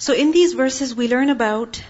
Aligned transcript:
So 0.00 0.14
in 0.14 0.30
these 0.30 0.52
verses 0.52 0.94
we 0.94 1.08
learn 1.08 1.28
about 1.28 1.82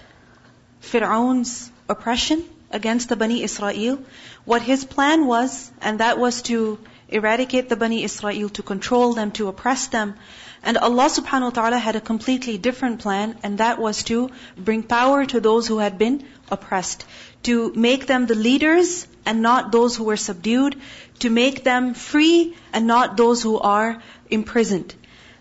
Fir'aun's 0.81 1.71
oppression 1.87 2.43
against 2.71 3.07
the 3.07 3.15
Bani 3.15 3.43
Israel, 3.43 3.99
what 4.45 4.63
his 4.63 4.83
plan 4.83 5.27
was, 5.27 5.71
and 5.79 5.99
that 5.99 6.17
was 6.17 6.41
to 6.43 6.79
eradicate 7.07 7.69
the 7.69 7.75
Bani 7.75 8.03
Israel, 8.03 8.49
to 8.49 8.63
control 8.63 9.13
them, 9.13 9.29
to 9.33 9.47
oppress 9.47 9.87
them. 9.87 10.15
And 10.63 10.77
Allah 10.77 11.05
subhanahu 11.05 11.49
wa 11.49 11.49
ta'ala 11.51 11.77
had 11.77 11.95
a 11.95 12.01
completely 12.01 12.57
different 12.57 12.99
plan, 12.99 13.37
and 13.43 13.59
that 13.59 13.77
was 13.77 14.03
to 14.05 14.31
bring 14.57 14.81
power 14.81 15.23
to 15.25 15.39
those 15.39 15.67
who 15.67 15.77
had 15.77 15.99
been 15.99 16.25
oppressed, 16.49 17.05
to 17.43 17.71
make 17.75 18.07
them 18.07 18.25
the 18.25 18.35
leaders 18.35 19.07
and 19.23 19.43
not 19.43 19.71
those 19.71 19.95
who 19.95 20.03
were 20.03 20.17
subdued, 20.17 20.81
to 21.19 21.29
make 21.29 21.63
them 21.63 21.93
free 21.93 22.55
and 22.73 22.87
not 22.87 23.17
those 23.17 23.43
who 23.43 23.59
are 23.59 24.01
imprisoned. 24.31 24.95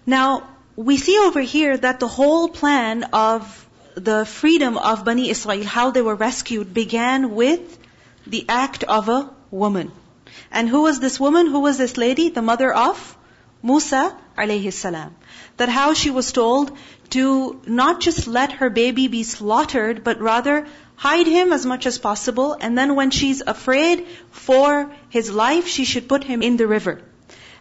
Now, 0.05 0.49
we 0.79 0.97
see 0.97 1.19
over 1.19 1.41
here 1.41 1.77
that 1.77 1.99
the 1.99 2.07
whole 2.07 2.49
plan 2.49 3.03
of 3.13 3.67
the 3.97 4.25
freedom 4.25 4.79
of 4.79 5.05
Bani 5.05 5.29
Israel, 5.29 5.65
how 5.65 5.91
they 5.91 6.03
were 6.03 6.15
rescued, 6.15 6.73
began 6.73 7.35
with 7.35 7.79
the 8.29 8.45
act 8.49 8.85
of 8.85 9.09
a 9.09 9.29
woman. 9.51 9.91
And 10.53 10.69
who 10.69 10.83
was 10.83 11.01
this 11.01 11.19
woman? 11.19 11.49
Who 11.49 11.59
was 11.59 11.79
this 11.79 11.97
lady? 11.97 12.29
The 12.29 12.43
mother 12.43 12.73
of 12.73 13.17
Musa 13.61 14.17
alayhi 14.37 14.73
salam. 14.73 15.17
That 15.57 15.69
how 15.69 15.95
she 15.95 16.11
was 16.11 16.31
told 16.31 16.71
to 17.11 17.61
not 17.67 18.01
just 18.01 18.29
let 18.29 18.53
her 18.53 18.71
baby 18.71 19.09
be 19.09 19.25
slaughtered, 19.25 20.05
but 20.05 20.21
rather 20.21 20.69
hide 20.95 21.27
him 21.27 21.53
as 21.53 21.67
much 21.67 21.87
as 21.87 21.99
possible. 21.99 22.57
And 22.61 22.79
then 22.79 22.95
when 22.95 23.11
she's 23.11 23.41
afraid 23.41 24.07
for 24.31 24.93
his 25.09 25.29
life, 25.33 25.67
she 25.67 25.85
should 25.85 26.09
put 26.09 26.23
him 26.23 26.41
in 26.41 26.57
the 26.57 26.69
river. 26.69 27.03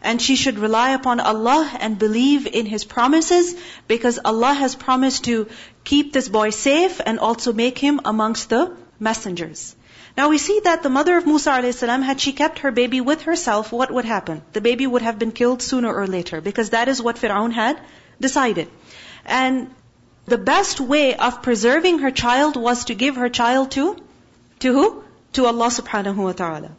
And 0.10 0.22
she 0.22 0.36
should 0.42 0.60
rely 0.64 0.92
upon 0.98 1.20
Allah 1.20 1.70
and 1.86 2.00
believe 2.00 2.48
in 2.60 2.66
His 2.66 2.86
promises 2.92 3.56
because 3.94 4.20
Allah 4.34 4.54
has 4.60 4.76
promised 4.84 5.26
to 5.26 5.48
keep 5.84 6.14
this 6.14 6.30
boy 6.36 6.52
safe 6.52 7.02
and 7.06 7.20
also 7.20 7.52
make 7.54 7.78
him 7.78 8.00
amongst 8.12 8.50
the 8.50 8.62
messengers. 9.08 9.76
Now 10.20 10.30
we 10.30 10.38
see 10.44 10.62
that 10.68 10.82
the 10.84 10.90
mother 10.90 11.18
of 11.18 11.28
Musa 11.28 11.52
a.s., 11.52 11.82
had 11.82 12.22
she 12.22 12.34
kept 12.34 12.60
her 12.60 12.72
baby 12.72 13.02
with 13.02 13.22
herself, 13.24 13.72
what 13.72 13.92
would 13.98 14.06
happen? 14.06 14.42
The 14.54 14.62
baby 14.62 14.88
would 14.88 15.02
have 15.02 15.20
been 15.20 15.34
killed 15.42 15.62
sooner 15.62 15.94
or 15.94 16.08
later, 16.08 16.42
because 16.42 16.72
that 16.72 16.88
is 16.88 17.02
what 17.02 17.18
Fir'aun 17.18 17.52
had 17.52 17.80
decided. 18.20 18.70
And 19.26 19.70
the 20.26 20.38
best 20.38 20.80
way 20.80 21.16
of 21.16 21.42
preserving 21.42 22.00
her 22.00 22.12
child 22.12 22.56
was 22.56 22.86
to 22.86 22.96
give 22.96 23.18
her 23.18 23.30
child 23.30 23.72
to, 23.72 23.86
to 24.60 24.74
who? 24.74 25.04
To 25.34 25.46
Allah 25.46 25.68
subhanahu 25.68 26.16
wa 26.16 26.32
ta'ala. 26.32 26.72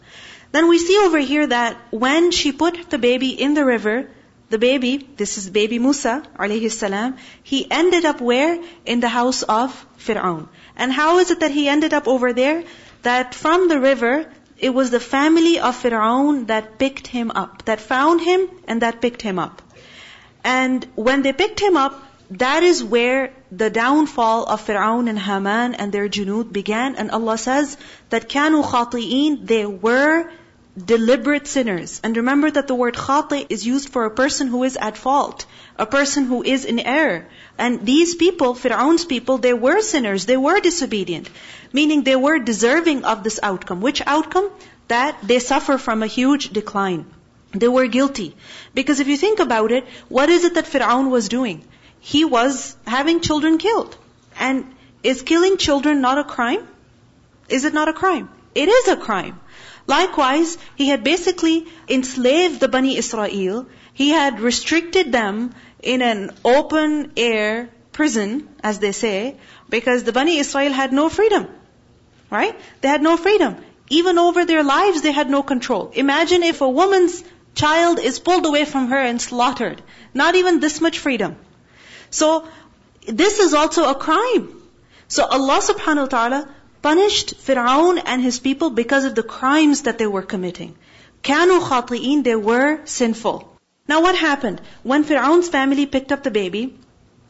Then 0.52 0.68
we 0.68 0.78
see 0.78 0.98
over 0.98 1.18
here 1.18 1.46
that 1.46 1.76
when 1.90 2.30
she 2.30 2.52
put 2.52 2.90
the 2.90 2.98
baby 2.98 3.30
in 3.30 3.54
the 3.54 3.64
river, 3.64 4.08
the 4.50 4.58
baby, 4.58 5.06
this 5.16 5.36
is 5.36 5.50
baby 5.50 5.78
Musa 5.78 6.22
alayhi 6.38 6.70
salam, 6.70 7.16
he 7.42 7.70
ended 7.70 8.04
up 8.06 8.20
where? 8.20 8.58
In 8.86 9.00
the 9.00 9.08
house 9.08 9.42
of 9.42 9.86
Fir'aun. 9.98 10.48
And 10.76 10.90
how 10.90 11.18
is 11.18 11.30
it 11.30 11.40
that 11.40 11.50
he 11.50 11.68
ended 11.68 11.92
up 11.92 12.08
over 12.08 12.32
there? 12.32 12.64
that 13.02 13.34
from 13.34 13.68
the 13.68 13.80
river, 13.80 14.26
it 14.58 14.70
was 14.70 14.90
the 14.90 15.00
family 15.00 15.58
of 15.60 15.76
Fir'aun 15.76 16.46
that 16.48 16.78
picked 16.78 17.06
him 17.06 17.30
up, 17.30 17.64
that 17.66 17.80
found 17.80 18.20
him 18.20 18.48
and 18.66 18.82
that 18.82 19.00
picked 19.00 19.22
him 19.22 19.38
up. 19.38 19.62
And 20.42 20.86
when 20.94 21.22
they 21.22 21.32
picked 21.32 21.60
him 21.60 21.76
up, 21.76 22.02
that 22.30 22.62
is 22.62 22.84
where 22.84 23.32
the 23.50 23.70
downfall 23.70 24.44
of 24.44 24.66
Fir'aun 24.66 25.08
and 25.08 25.18
Haman 25.18 25.74
and 25.74 25.92
their 25.92 26.08
junud 26.08 26.52
began. 26.52 26.96
And 26.96 27.10
Allah 27.10 27.38
says 27.38 27.76
that 28.10 28.28
kanu 28.28 28.62
khati'een, 28.62 29.46
they 29.46 29.64
were 29.64 30.30
deliberate 30.76 31.46
sinners. 31.46 32.00
And 32.04 32.16
remember 32.16 32.50
that 32.50 32.68
the 32.68 32.74
word 32.74 32.94
khati 32.94 33.46
is 33.48 33.66
used 33.66 33.88
for 33.88 34.04
a 34.04 34.10
person 34.10 34.48
who 34.48 34.62
is 34.64 34.76
at 34.76 34.96
fault, 34.96 35.46
a 35.78 35.86
person 35.86 36.26
who 36.26 36.42
is 36.42 36.64
in 36.64 36.78
error. 36.78 37.26
And 37.56 37.84
these 37.84 38.14
people, 38.14 38.54
Fir'aun's 38.54 39.04
people, 39.04 39.38
they 39.38 39.54
were 39.54 39.80
sinners, 39.80 40.26
they 40.26 40.36
were 40.36 40.60
disobedient. 40.60 41.30
Meaning 41.72 42.04
they 42.04 42.16
were 42.16 42.38
deserving 42.38 43.04
of 43.04 43.24
this 43.24 43.40
outcome. 43.42 43.80
Which 43.80 44.02
outcome? 44.06 44.50
That 44.88 45.18
they 45.22 45.38
suffer 45.38 45.78
from 45.78 46.02
a 46.02 46.06
huge 46.06 46.50
decline. 46.50 47.06
They 47.52 47.68
were 47.68 47.86
guilty. 47.86 48.36
Because 48.74 49.00
if 49.00 49.08
you 49.08 49.16
think 49.16 49.38
about 49.40 49.72
it, 49.72 49.86
what 50.08 50.28
is 50.28 50.44
it 50.44 50.54
that 50.54 50.66
Fir'aun 50.66 51.10
was 51.10 51.28
doing? 51.28 51.64
He 52.00 52.24
was 52.24 52.76
having 52.86 53.20
children 53.20 53.58
killed. 53.58 53.96
And 54.38 54.74
is 55.02 55.22
killing 55.22 55.56
children 55.56 56.00
not 56.00 56.18
a 56.18 56.24
crime? 56.24 56.66
Is 57.48 57.64
it 57.64 57.74
not 57.74 57.88
a 57.88 57.92
crime? 57.92 58.28
It 58.54 58.68
is 58.68 58.88
a 58.88 58.96
crime. 58.96 59.40
Likewise, 59.86 60.58
he 60.76 60.88
had 60.88 61.02
basically 61.02 61.66
enslaved 61.88 62.60
the 62.60 62.68
Bani 62.68 62.96
Israel. 62.96 63.66
He 63.94 64.10
had 64.10 64.40
restricted 64.40 65.12
them 65.12 65.54
in 65.82 66.02
an 66.02 66.30
open 66.44 67.12
air 67.16 67.70
prison, 67.92 68.48
as 68.62 68.78
they 68.80 68.92
say, 68.92 69.36
because 69.68 70.04
the 70.04 70.12
Bani 70.12 70.38
Israel 70.38 70.72
had 70.72 70.92
no 70.92 71.08
freedom. 71.08 71.48
Right? 72.30 72.54
They 72.82 72.88
had 72.88 73.02
no 73.02 73.16
freedom. 73.16 73.56
Even 73.88 74.18
over 74.18 74.44
their 74.44 74.62
lives, 74.62 75.00
they 75.00 75.12
had 75.12 75.30
no 75.30 75.42
control. 75.42 75.90
Imagine 75.94 76.42
if 76.42 76.60
a 76.60 76.68
woman's 76.68 77.24
child 77.54 77.98
is 77.98 78.18
pulled 78.18 78.44
away 78.44 78.64
from 78.66 78.88
her 78.88 78.98
and 78.98 79.20
slaughtered. 79.20 79.82
Not 80.12 80.34
even 80.34 80.60
this 80.60 80.80
much 80.80 80.98
freedom. 80.98 81.36
So, 82.10 82.48
this 83.06 83.38
is 83.38 83.54
also 83.54 83.88
a 83.88 83.94
crime. 83.94 84.54
So 85.08 85.24
Allah 85.24 85.60
subhanahu 85.62 86.02
wa 86.02 86.12
ta'ala 86.14 86.48
punished 86.82 87.34
Fir'aun 87.44 88.00
and 88.04 88.22
his 88.22 88.38
people 88.38 88.70
because 88.70 89.04
of 89.04 89.14
the 89.14 89.22
crimes 89.22 89.82
that 89.82 89.96
they 89.98 90.06
were 90.06 90.22
committing. 90.22 90.76
Kanu 91.22 91.60
khati'in, 91.60 92.24
they 92.24 92.36
were 92.36 92.80
sinful. 92.84 93.50
Now 93.88 94.02
what 94.02 94.14
happened? 94.16 94.60
When 94.82 95.04
Fir'aun's 95.04 95.48
family 95.48 95.86
picked 95.86 96.12
up 96.12 96.22
the 96.22 96.30
baby, 96.30 96.76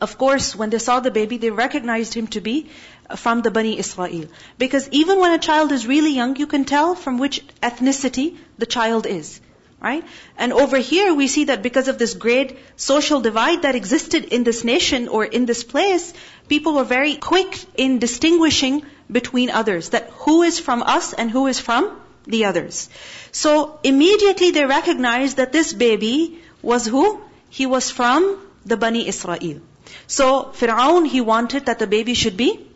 of 0.01 0.19
course, 0.19 0.55
when 0.57 0.71
they 0.71 0.79
saw 0.79 0.99
the 1.01 1.13
baby, 1.13 1.39
they 1.39 1.51
recognized 1.51 2.15
him 2.15 2.27
to 2.29 2.41
be 2.41 2.71
from 3.17 3.43
the 3.43 3.51
Bani 3.53 3.79
Israel. 3.79 4.27
Because 4.59 4.89
even 4.91 5.21
when 5.21 5.33
a 5.33 5.39
child 5.39 5.71
is 5.71 5.87
really 5.87 6.11
young, 6.11 6.37
you 6.37 6.47
can 6.49 6.65
tell 6.65 6.95
from 6.97 7.19
which 7.19 7.47
ethnicity 7.63 8.37
the 8.59 8.67
child 8.67 9.07
is. 9.07 9.41
Right? 9.82 10.06
And 10.38 10.54
over 10.54 10.78
here 10.78 11.14
we 11.14 11.28
see 11.28 11.46
that 11.46 11.62
because 11.62 11.90
of 11.90 11.98
this 11.98 12.14
great 12.14 12.58
social 12.78 13.20
divide 13.20 13.64
that 13.64 13.76
existed 13.76 14.24
in 14.26 14.46
this 14.46 14.64
nation 14.64 15.10
or 15.10 15.26
in 15.26 15.46
this 15.46 15.66
place, 15.66 16.14
people 16.48 16.74
were 16.76 16.86
very 16.86 17.16
quick 17.16 17.60
in 17.76 18.00
distinguishing 18.00 18.84
between 19.12 19.50
others. 19.50 19.90
That 19.90 20.10
who 20.12 20.44
is 20.44 20.58
from 20.58 20.84
us 20.84 21.12
and 21.12 21.30
who 21.30 21.48
is 21.48 21.60
from 21.60 22.00
the 22.26 22.46
others. 22.46 22.90
So 23.34 23.80
immediately 23.84 24.52
they 24.52 24.66
recognized 24.66 25.38
that 25.38 25.52
this 25.52 25.74
baby 25.74 26.40
was 26.62 26.86
who? 26.86 27.22
He 27.50 27.66
was 27.66 27.92
from 27.92 28.40
the 28.66 28.78
Bani 28.78 29.08
Israel. 29.08 29.60
So 30.08 30.52
Fir'aun, 30.54 31.06
he 31.06 31.22
wanted 31.22 31.66
that 31.66 31.80
the 31.80 31.88
baby 31.88 32.14
should 32.14 32.38
be 32.38 32.68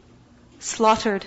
slaughtered. 0.60 1.26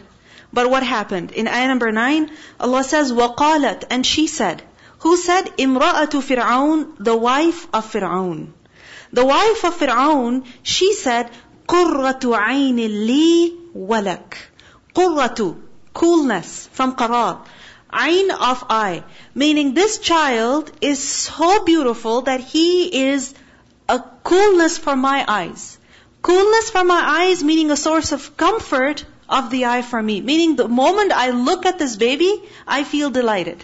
But 0.53 0.69
what 0.69 0.83
happened? 0.83 1.31
In 1.33 1.47
ayah 1.49 1.69
number 1.69 1.93
9, 1.93 2.31
Allah 2.59 2.85
says, 2.85 3.13
وَقَالَتْ 3.13 3.85
And 3.89 4.05
she 4.05 4.27
said, 4.27 4.63
who 5.06 5.16
said, 5.16 5.46
Imra'atu 5.64 6.20
Fir'aun, 6.28 6.96
the 6.98 7.16
wife 7.16 7.68
of 7.72 7.86
Fir'aun. 7.86 8.54
The 9.14 9.24
wife 9.24 9.64
of 9.64 9.76
Fir'aun, 9.78 10.44
she 10.64 10.94
said, 10.94 11.30
Qurratu 11.68 12.32
li 13.04 13.56
walak. 13.76 14.34
Qurratu, 14.96 15.62
coolness 15.94 16.68
from 16.72 16.96
qarar. 16.96 17.46
Ayn 17.94 18.32
of 18.32 18.64
eye. 18.68 19.04
Meaning 19.36 19.76
this 19.76 20.00
child 20.00 20.72
is 20.82 20.98
so 21.08 21.64
beautiful 21.64 22.24
that 22.24 22.40
he 22.40 23.04
is 23.10 23.36
a 23.88 24.00
coolness 24.24 24.80
for 24.80 24.96
my 24.96 25.24
eyes. 25.28 25.78
Coolness 26.24 26.72
for 26.72 26.84
my 26.84 27.04
eyes 27.20 27.44
meaning 27.44 27.70
a 27.70 27.78
source 27.78 28.12
of 28.12 28.36
comfort 28.38 29.06
of 29.30 29.52
the 29.52 29.66
eye 29.66 29.84
for 29.84 30.02
me. 30.02 30.20
Meaning 30.22 30.56
the 30.56 30.68
moment 30.68 31.12
I 31.12 31.30
look 31.30 31.68
at 31.68 31.78
this 31.78 31.96
baby, 31.96 32.34
I 32.66 32.84
feel 32.84 33.12
delighted. 33.12 33.64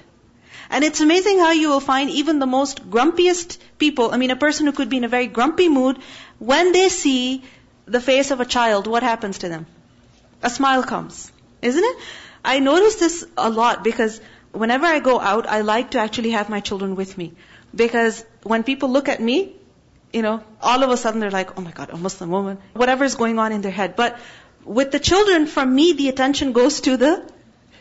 And 0.71 0.85
it's 0.85 1.01
amazing 1.01 1.39
how 1.39 1.51
you 1.51 1.69
will 1.69 1.81
find 1.81 2.09
even 2.09 2.39
the 2.39 2.47
most 2.47 2.89
grumpiest 2.89 3.57
people, 3.77 4.11
I 4.11 4.17
mean 4.17 4.31
a 4.31 4.37
person 4.43 4.65
who 4.65 4.71
could 4.71 4.89
be 4.89 4.97
in 4.97 5.03
a 5.03 5.09
very 5.09 5.27
grumpy 5.27 5.67
mood, 5.67 5.97
when 6.39 6.71
they 6.71 6.87
see 6.87 7.43
the 7.85 7.99
face 7.99 8.31
of 8.31 8.39
a 8.39 8.45
child, 8.45 8.87
what 8.87 9.03
happens 9.03 9.39
to 9.39 9.49
them? 9.49 9.65
A 10.41 10.49
smile 10.49 10.83
comes. 10.83 11.31
Isn't 11.61 11.83
it? 11.83 11.97
I 12.43 12.59
notice 12.59 12.95
this 12.95 13.25
a 13.37 13.49
lot 13.49 13.83
because 13.83 14.21
whenever 14.51 14.85
I 14.85 14.99
go 14.99 15.19
out, 15.19 15.47
I 15.47 15.59
like 15.61 15.91
to 15.91 15.99
actually 15.99 16.31
have 16.31 16.49
my 16.49 16.61
children 16.61 16.95
with 16.95 17.17
me. 17.17 17.33
Because 17.75 18.23
when 18.43 18.63
people 18.63 18.89
look 18.89 19.09
at 19.09 19.19
me, 19.19 19.55
you 20.13 20.21
know, 20.21 20.41
all 20.61 20.83
of 20.83 20.89
a 20.89 20.97
sudden 20.97 21.19
they're 21.19 21.31
like, 21.31 21.57
oh 21.57 21.61
my 21.61 21.71
God, 21.71 21.89
a 21.89 21.97
Muslim 21.97 22.31
woman. 22.31 22.57
Whatever 22.73 23.03
is 23.03 23.15
going 23.15 23.39
on 23.39 23.51
in 23.51 23.61
their 23.61 23.77
head. 23.81 23.97
But 23.97 24.17
with 24.63 24.91
the 24.91 24.99
children, 24.99 25.47
from 25.47 25.75
me, 25.75 25.91
the 25.93 26.07
attention 26.09 26.53
goes 26.53 26.81
to 26.81 26.95
the 26.95 27.29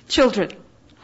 children. 0.09 0.50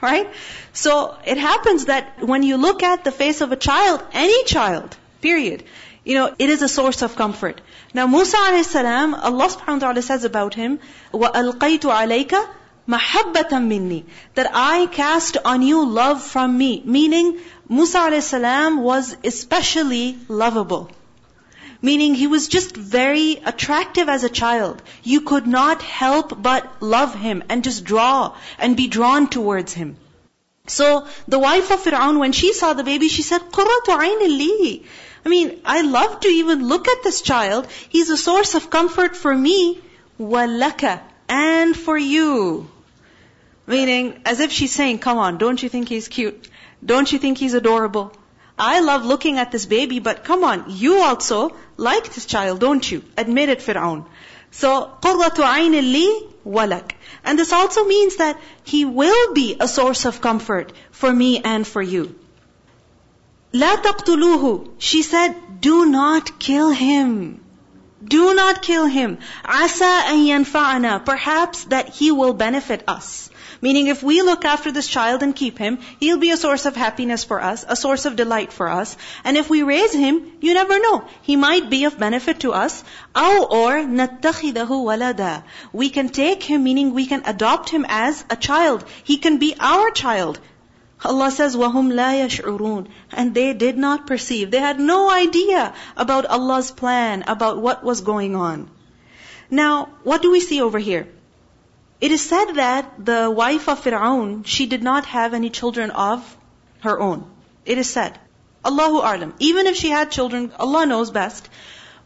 Right? 0.02 0.28
So 0.74 1.16
it 1.26 1.38
happens 1.38 1.86
that 1.86 2.24
when 2.24 2.44
you 2.44 2.58
look 2.58 2.82
at 2.82 3.04
the 3.04 3.12
face 3.12 3.42
of 3.42 3.52
a 3.52 3.56
child, 3.56 4.04
any 4.14 4.44
child, 4.46 4.98
period, 5.22 5.64
you 6.04 6.16
know, 6.16 6.34
it 6.40 6.50
is 6.50 6.64
a 6.64 6.68
source 6.68 7.04
of 7.04 7.16
comfort. 7.16 7.62
Now 7.94 8.08
Musa 8.08 8.38
a.s., 8.38 8.76
Allah 8.76 9.48
subhanahu 9.50 9.68
wa 9.68 9.80
ta'ala 9.80 10.02
says 10.02 10.24
about 10.24 10.56
him, 10.56 10.80
وَأَلْقَيْتُ 11.14 11.82
عَلَيْكَ 11.82 12.48
mahabbatan 12.88 13.68
minni. 13.68 14.06
That 14.34 14.50
I 14.54 14.88
cast 14.88 15.38
on 15.46 15.62
you 15.62 15.86
love 15.86 16.24
from 16.24 16.58
me. 16.58 16.82
Meaning, 16.84 17.40
Musa 17.70 18.00
a.s. 18.00 18.34
was 18.34 19.16
especially 19.24 20.18
lovable. 20.28 20.90
Meaning 21.86 22.14
he 22.16 22.28
was 22.28 22.48
just 22.48 22.76
very 22.76 23.42
attractive 23.46 24.10
as 24.10 24.24
a 24.24 24.30
child. 24.30 24.82
You 25.04 25.22
could 25.22 25.48
not 25.48 25.82
help 25.82 26.42
but 26.42 26.82
love 26.82 27.16
him 27.16 27.44
and 27.50 27.64
just 27.64 27.84
draw 27.84 28.36
and 28.60 28.78
be 28.78 28.88
drawn 28.88 29.28
towards 29.28 29.74
him. 29.74 29.98
So 30.68 31.08
the 31.28 31.40
wife 31.40 31.72
of 31.72 31.84
Fir'aun, 31.84 32.20
when 32.20 32.32
she 32.32 32.54
saw 32.54 32.74
the 32.74 32.84
baby, 32.84 33.08
she 33.08 33.24
said, 33.24 33.42
قُرَّةُ 33.42 33.88
عَيْنٍ 33.88 34.22
لِي 34.40 34.84
I 35.26 35.30
mean, 35.30 35.60
I 35.66 35.82
love 35.82 36.20
to 36.22 36.28
even 36.28 36.68
look 36.68 36.88
at 36.88 37.04
this 37.04 37.22
child. 37.22 37.68
He's 37.90 38.10
a 38.10 38.18
source 38.18 38.56
of 38.56 38.70
comfort 38.70 39.16
for 39.16 39.36
me, 39.36 39.80
وَلَكَ 40.20 41.02
And 41.30 41.76
for 41.76 41.98
you. 41.98 42.70
Meaning, 43.68 44.22
as 44.26 44.40
if 44.40 44.52
she's 44.52 44.74
saying, 44.74 45.00
come 45.00 45.18
on, 45.18 45.38
don't 45.38 45.62
you 45.62 45.70
think 45.70 45.90
he's 45.90 46.08
cute? 46.08 46.50
Don't 46.84 47.12
you 47.12 47.20
think 47.20 47.38
he's 47.38 47.54
adorable? 47.54 48.12
I 48.58 48.80
love 48.80 49.06
looking 49.06 49.40
at 49.40 49.52
this 49.52 49.66
baby, 49.66 50.00
but 50.00 50.24
come 50.24 50.44
on, 50.44 50.66
you 50.68 51.00
also 51.02 51.56
like 51.78 52.14
this 52.14 52.26
child, 52.26 52.60
don't 52.60 52.92
you? 52.92 53.04
Admit 53.18 53.50
it, 53.50 53.60
Fir'aun. 53.60 54.06
So, 54.52 54.92
قُرَّةُ 55.02 55.36
عَيْنٍ 55.36 55.94
لِي 55.94 56.28
وَلَكَ 56.46 56.92
And 57.24 57.40
this 57.40 57.54
also 57.54 57.86
means 57.86 58.18
that 58.18 58.40
he 58.64 58.86
will 58.86 59.34
be 59.34 59.58
a 59.60 59.68
source 59.68 60.06
of 60.06 60.22
comfort 60.22 60.74
for 60.92 61.12
me 61.12 61.40
and 61.40 61.66
for 61.66 61.82
you. 61.82 62.16
لَا 63.54 63.82
تَقْتُلُوهُ 63.82 64.72
She 64.78 65.02
said, 65.02 65.36
do 65.62 65.86
not 65.86 66.40
kill 66.40 66.72
him. 66.72 67.44
Do 68.04 68.34
not 68.34 68.62
kill 68.62 68.86
him. 68.86 69.20
عَسَىٰ 69.46 70.02
أَن 70.12 70.26
يَنْفَعَنَا 70.26 71.06
Perhaps 71.06 71.66
that 71.66 71.90
he 71.90 72.12
will 72.12 72.34
benefit 72.34 72.84
us. 72.88 73.30
Meaning 73.66 73.88
if 73.88 74.04
we 74.04 74.22
look 74.22 74.46
after 74.46 74.72
this 74.72 74.88
child 74.88 75.24
and 75.24 75.36
keep 75.36 75.58
him, 75.58 75.80
he'll 76.00 76.18
be 76.18 76.32
a 76.32 76.38
source 76.38 76.66
of 76.66 76.76
happiness 76.76 77.24
for 77.24 77.42
us, 77.42 77.66
a 77.68 77.76
source 77.76 78.06
of 78.06 78.16
delight 78.16 78.54
for 78.54 78.68
us. 78.68 78.98
And 79.24 79.38
if 79.38 79.50
we 79.50 79.64
raise 79.64 79.94
him, 79.94 80.32
you 80.42 80.54
never 80.54 80.80
know. 80.80 81.04
He 81.22 81.36
might 81.36 81.70
be 81.70 81.86
of 81.86 81.98
benefit 81.98 82.42
to 82.42 82.54
us. 82.54 82.84
أو 83.16 83.52
or 83.52 83.74
نَتَّخِذَهُ 83.84 84.68
وَلَدًا 84.68 85.44
We 85.74 85.90
can 85.90 86.10
take 86.10 86.44
him, 86.44 86.64
meaning 86.64 86.94
we 86.94 87.06
can 87.06 87.24
adopt 87.26 87.70
him 87.70 87.86
as 87.88 88.24
a 88.30 88.36
child. 88.36 88.84
He 89.04 89.18
can 89.18 89.38
be 89.38 89.56
our 89.60 89.92
child. 89.92 90.40
Allah 91.04 91.32
says, 91.32 91.56
وَهُمْ 91.56 91.92
لَا 91.94 92.26
يَشْعُرُونَ 92.26 92.88
And 93.12 93.34
they 93.34 93.54
did 93.54 93.78
not 93.78 94.06
perceive. 94.06 94.52
They 94.52 94.60
had 94.60 94.80
no 94.80 95.10
idea 95.10 95.74
about 95.98 96.26
Allah's 96.26 96.70
plan, 96.70 97.24
about 97.28 97.58
what 97.58 97.84
was 97.84 98.02
going 98.02 98.36
on. 98.36 98.70
Now, 99.50 99.90
what 100.04 100.22
do 100.22 100.32
we 100.32 100.40
see 100.40 100.62
over 100.62 100.78
here? 100.80 101.08
It 102.01 102.13
is 102.13 102.21
said 102.21 102.53
that 102.57 103.05
the 103.05 103.31
wife 103.31 103.69
of 103.69 103.83
Fir'aun, 103.83 104.45
she 104.45 104.67
did 104.67 104.83
not 104.83 105.07
have 105.07 105.33
any 105.35 105.51
children 105.51 105.91
of 105.91 106.37
her 106.81 107.01
own. 107.01 107.25
It 107.65 107.79
is 107.79 107.89
said. 107.89 108.19
Allahu 108.65 109.01
A'lam. 109.01 109.33
Even 109.39 109.67
if 109.67 109.77
she 109.77 109.89
had 109.89 110.11
children, 110.11 110.53
Allah 110.59 110.87
knows 110.87 111.11
best. 111.11 111.49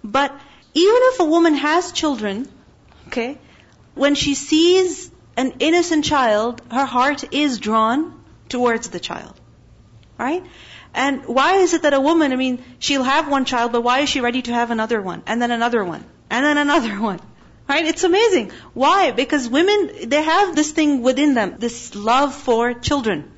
But 0.04 0.31
even 0.75 1.00
if 1.12 1.20
a 1.20 1.25
woman 1.25 1.54
has 1.54 1.92
children, 1.92 2.48
okay, 3.08 3.38
when 3.94 4.14
she 4.14 4.34
sees 4.34 5.10
an 5.37 5.54
innocent 5.58 6.04
child, 6.04 6.62
her 6.70 6.84
heart 6.84 7.25
is 7.34 7.58
drawn 7.58 8.22
towards 8.48 8.90
the 8.90 9.00
child. 9.00 9.34
Right? 10.19 10.44
And 10.94 11.25
why 11.26 11.56
is 11.56 11.75
it 11.75 11.82
that 11.82 11.94
a 11.94 12.00
woman, 12.00 12.32
I 12.32 12.36
mean, 12.36 12.62
she'll 12.78 13.02
have 13.02 13.28
one 13.28 13.44
child, 13.44 13.72
but 13.72 13.82
why 13.82 14.00
is 14.00 14.08
she 14.08 14.20
ready 14.20 14.43
to 14.43 14.52
have 14.52 14.70
another 14.70 15.00
one? 15.00 15.22
And 15.26 15.40
then 15.40 15.50
another 15.50 15.84
one? 15.84 16.04
And 16.28 16.44
then 16.44 16.58
another 16.58 17.00
one? 17.10 17.20
Right? 17.70 17.87
It's 17.87 18.02
amazing. 18.02 18.50
Why? 18.75 19.12
Because 19.12 19.49
women, 19.49 20.08
they 20.08 20.22
have 20.28 20.56
this 20.56 20.72
thing 20.72 21.02
within 21.02 21.34
them, 21.34 21.55
this 21.58 21.94
love 21.94 22.34
for 22.34 22.75
children. 22.75 23.31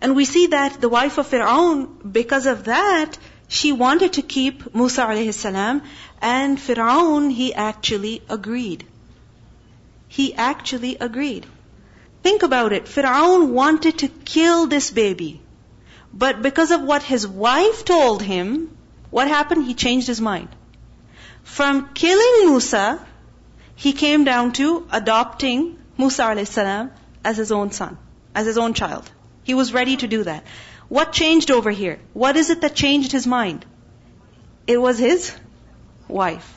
And 0.00 0.16
we 0.16 0.24
see 0.24 0.46
that 0.46 0.80
the 0.80 0.88
wife 0.88 1.18
of 1.18 1.26
Fir'aun, 1.26 2.12
because 2.20 2.46
of 2.46 2.64
that, 2.64 3.18
she 3.48 3.72
wanted 3.72 4.14
to 4.14 4.22
keep 4.22 4.74
Musa 4.74 5.02
alayhi 5.02 5.34
salam, 5.34 5.82
and 6.22 6.56
Fir'aun, 6.56 7.30
he 7.42 7.52
actually 7.52 8.22
agreed. 8.30 8.86
He 10.08 10.32
actually 10.48 10.96
agreed. 10.96 11.46
Think 12.22 12.50
about 12.50 12.72
it. 12.72 12.92
Fir'aun 12.96 13.48
wanted 13.60 13.98
to 13.98 14.08
kill 14.08 14.68
this 14.68 14.90
baby. 14.90 15.32
But 16.14 16.40
because 16.40 16.70
of 16.70 16.92
what 16.92 17.02
his 17.14 17.28
wife 17.28 17.84
told 17.84 18.22
him, 18.22 18.60
what 19.10 19.28
happened? 19.28 19.66
He 19.66 19.74
changed 19.74 20.06
his 20.06 20.28
mind. 20.34 20.48
From 21.42 21.90
killing 21.92 22.46
Musa, 22.46 22.86
he 23.74 23.92
came 23.92 24.24
down 24.24 24.52
to 24.52 24.86
adopting 24.90 25.78
Musa 25.98 26.24
a.s. 26.24 26.58
as 27.24 27.36
his 27.36 27.52
own 27.52 27.70
son, 27.70 27.98
as 28.34 28.46
his 28.46 28.58
own 28.58 28.74
child. 28.74 29.10
He 29.42 29.54
was 29.54 29.72
ready 29.72 29.96
to 29.96 30.06
do 30.06 30.24
that. 30.24 30.44
What 30.88 31.12
changed 31.12 31.50
over 31.50 31.70
here? 31.70 31.98
What 32.12 32.36
is 32.36 32.50
it 32.50 32.60
that 32.60 32.74
changed 32.74 33.12
his 33.12 33.26
mind? 33.26 33.64
It 34.66 34.80
was 34.80 34.98
his 34.98 35.34
wife. 36.08 36.50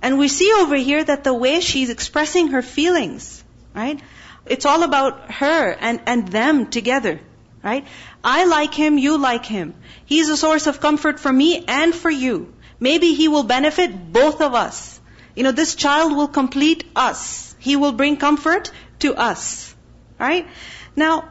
And 0.00 0.18
we 0.18 0.28
see 0.28 0.52
over 0.52 0.74
here 0.76 1.02
that 1.04 1.24
the 1.24 1.34
way 1.34 1.60
she's 1.60 1.90
expressing 1.90 2.48
her 2.48 2.62
feelings, 2.62 3.44
right? 3.74 4.00
It's 4.46 4.66
all 4.66 4.82
about 4.82 5.30
her 5.30 5.70
and, 5.72 6.00
and 6.06 6.28
them 6.28 6.66
together, 6.66 7.20
right? 7.62 7.86
I 8.24 8.44
like 8.44 8.74
him, 8.74 8.98
you 8.98 9.18
like 9.18 9.46
him. 9.46 9.74
He's 10.04 10.28
a 10.28 10.36
source 10.36 10.66
of 10.66 10.80
comfort 10.80 11.20
for 11.20 11.32
me 11.32 11.64
and 11.66 11.94
for 11.94 12.10
you. 12.10 12.52
Maybe 12.80 13.14
he 13.14 13.28
will 13.28 13.44
benefit 13.44 14.12
both 14.12 14.40
of 14.40 14.54
us. 14.54 15.00
You 15.34 15.42
know, 15.44 15.52
this 15.52 15.74
child 15.74 16.16
will 16.16 16.28
complete 16.28 16.84
us. 16.94 17.54
He 17.58 17.76
will 17.76 17.92
bring 17.92 18.16
comfort 18.16 18.70
to 19.00 19.14
us. 19.14 19.74
Right? 20.18 20.46
Now, 20.94 21.28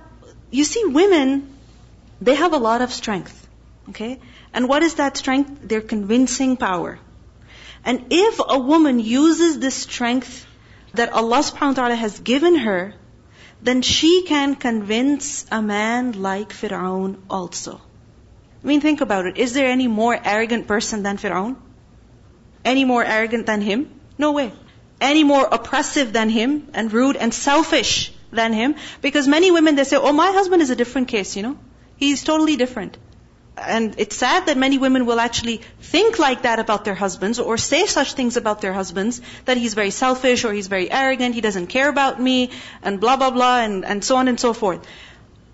you 0.50 0.64
see, 0.64 0.86
women, 0.86 1.54
they 2.20 2.36
have 2.36 2.54
a 2.54 2.58
lot 2.58 2.82
of 2.82 2.92
strength. 2.92 3.48
Okay? 3.90 4.20
And 4.54 4.68
what 4.68 4.84
is 4.84 4.96
that 4.96 5.18
strength? 5.18 5.68
Their 5.68 5.82
convincing 5.82 6.58
power. 6.58 7.00
And 7.84 8.06
if 8.10 8.40
a 8.48 8.60
woman 8.60 9.00
uses 9.00 9.60
this 9.60 9.76
strength 9.76 10.46
that 10.94 11.14
Allah 11.14 11.40
subhanahu 11.40 11.68
wa 11.68 11.74
ta'ala 11.74 11.96
has 11.96 12.20
given 12.20 12.56
her, 12.56 12.94
then 13.62 13.82
she 13.82 14.24
can 14.24 14.56
convince 14.56 15.46
a 15.52 15.62
man 15.62 16.22
like 16.22 16.50
Fir'aun 16.50 17.18
also. 17.30 17.80
I 18.64 18.68
mean, 18.68 18.82
think 18.82 19.02
about 19.02 19.26
it. 19.26 19.38
Is 19.38 19.54
there 19.54 19.68
any 19.68 19.88
more 19.88 20.20
arrogant 20.24 20.68
person 20.68 21.04
than 21.04 21.18
Fir'aun? 21.18 21.56
Any 22.64 22.86
more 22.86 23.04
arrogant 23.04 23.46
than 23.46 23.62
him? 23.62 23.90
No 24.18 24.32
way. 24.32 24.52
Any 25.00 25.24
more 25.24 25.48
oppressive 25.52 26.14
than 26.14 26.30
him 26.30 26.68
and 26.74 26.94
rude 26.94 27.16
and 27.16 27.34
selfish 27.34 28.14
than 28.32 28.54
him? 28.54 28.76
Because 29.02 29.28
many 29.28 29.52
women, 29.52 29.76
they 29.76 29.84
say, 29.84 29.98
oh, 29.98 30.14
my 30.14 30.32
husband 30.32 30.62
is 30.62 30.70
a 30.70 30.76
different 30.76 31.08
case, 31.08 31.36
you 31.36 31.44
know. 31.44 31.58
He's 31.98 32.24
totally 32.24 32.56
different. 32.56 32.98
And 33.58 33.96
it's 33.98 34.16
sad 34.16 34.46
that 34.46 34.58
many 34.58 34.78
women 34.78 35.06
will 35.06 35.20
actually 35.20 35.62
think 35.82 36.20
like 36.20 36.44
that 36.44 36.60
about 36.60 36.86
their 36.86 36.96
husbands 36.96 37.40
or 37.40 37.58
say 37.58 37.86
such 37.86 38.14
things 38.14 38.38
about 38.38 38.62
their 38.62 38.74
husbands, 38.74 39.22
that 39.46 39.58
he's 39.58 39.74
very 39.74 39.92
selfish 39.92 40.46
or 40.46 40.54
he's 40.54 40.68
very 40.68 40.90
arrogant, 40.92 41.36
he 41.36 41.42
doesn't 41.42 41.68
care 41.68 41.90
about 41.90 42.22
me, 42.22 42.52
and 42.82 43.00
blah, 43.00 43.18
blah, 43.18 43.32
blah, 43.32 43.60
and, 43.62 43.84
and 43.86 44.04
so 44.04 44.16
on 44.18 44.28
and 44.28 44.40
so 44.40 44.54
forth. 44.54 44.88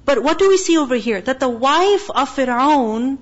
But 0.05 0.21
what 0.23 0.39
do 0.39 0.47
we 0.47 0.57
see 0.57 0.77
over 0.77 0.95
here? 0.95 1.19
That 1.19 1.39
the 1.39 1.49
wife 1.49 2.09
of 2.09 2.29
Fir'aun 2.29 3.17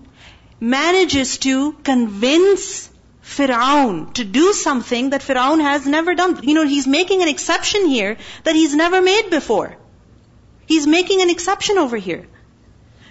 manages 0.59 1.37
to 1.39 1.71
convince 1.83 2.89
Fir'aun 3.25 4.13
to 4.13 4.23
do 4.23 4.53
something 4.53 5.09
that 5.09 5.21
Fir'aun 5.21 5.59
has 5.59 5.87
never 5.87 6.13
done. 6.13 6.43
You 6.43 6.53
know, 6.53 6.65
he's 6.65 6.85
making 6.85 7.23
an 7.23 7.27
exception 7.27 7.87
here 7.87 8.17
that 8.43 8.55
he's 8.55 8.75
never 8.75 9.01
made 9.01 9.29
before. 9.31 9.75
He's 10.67 10.85
making 10.85 11.21
an 11.21 11.31
exception 11.31 11.79
over 11.79 11.97
here. 11.97 12.27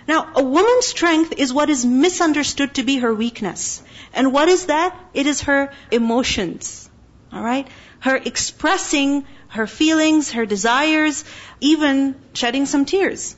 Now, 0.07 0.29
a 0.37 0.43
woman's 0.43 0.87
strength 0.87 1.35
is 1.37 1.53
what 1.53 1.69
is 1.69 1.85
misunderstood 1.85 2.75
to 2.75 2.85
be 2.85 2.99
her 2.99 3.13
weakness. 3.13 3.83
And 4.13 4.33
what 4.33 4.49
is 4.49 4.67
that? 4.67 4.97
It 5.15 5.27
is 5.27 5.43
her 5.43 5.73
emotions. 5.91 6.89
Alright? 7.33 7.67
Her 7.99 8.17
expressing 8.17 9.25
her 9.49 9.67
feelings, 9.67 10.33
her 10.33 10.47
desires, 10.47 11.25
even 11.61 12.15
shedding 12.35 12.67
some 12.67 12.85
tears. 12.85 13.35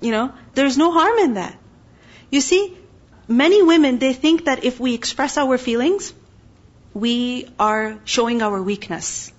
You 0.00 0.12
know, 0.12 0.32
there's 0.54 0.76
no 0.76 0.92
harm 0.92 1.18
in 1.20 1.34
that. 1.34 1.56
You 2.30 2.42
see, 2.42 2.76
many 3.28 3.62
women, 3.62 3.98
they 3.98 4.12
think 4.12 4.44
that 4.46 4.64
if 4.64 4.78
we 4.80 4.94
express 4.94 5.36
our 5.38 5.58
feelings, 5.58 6.12
we 6.94 7.48
are 7.58 7.98
showing 8.04 8.42
our 8.42 8.62
weakness. 8.62 9.32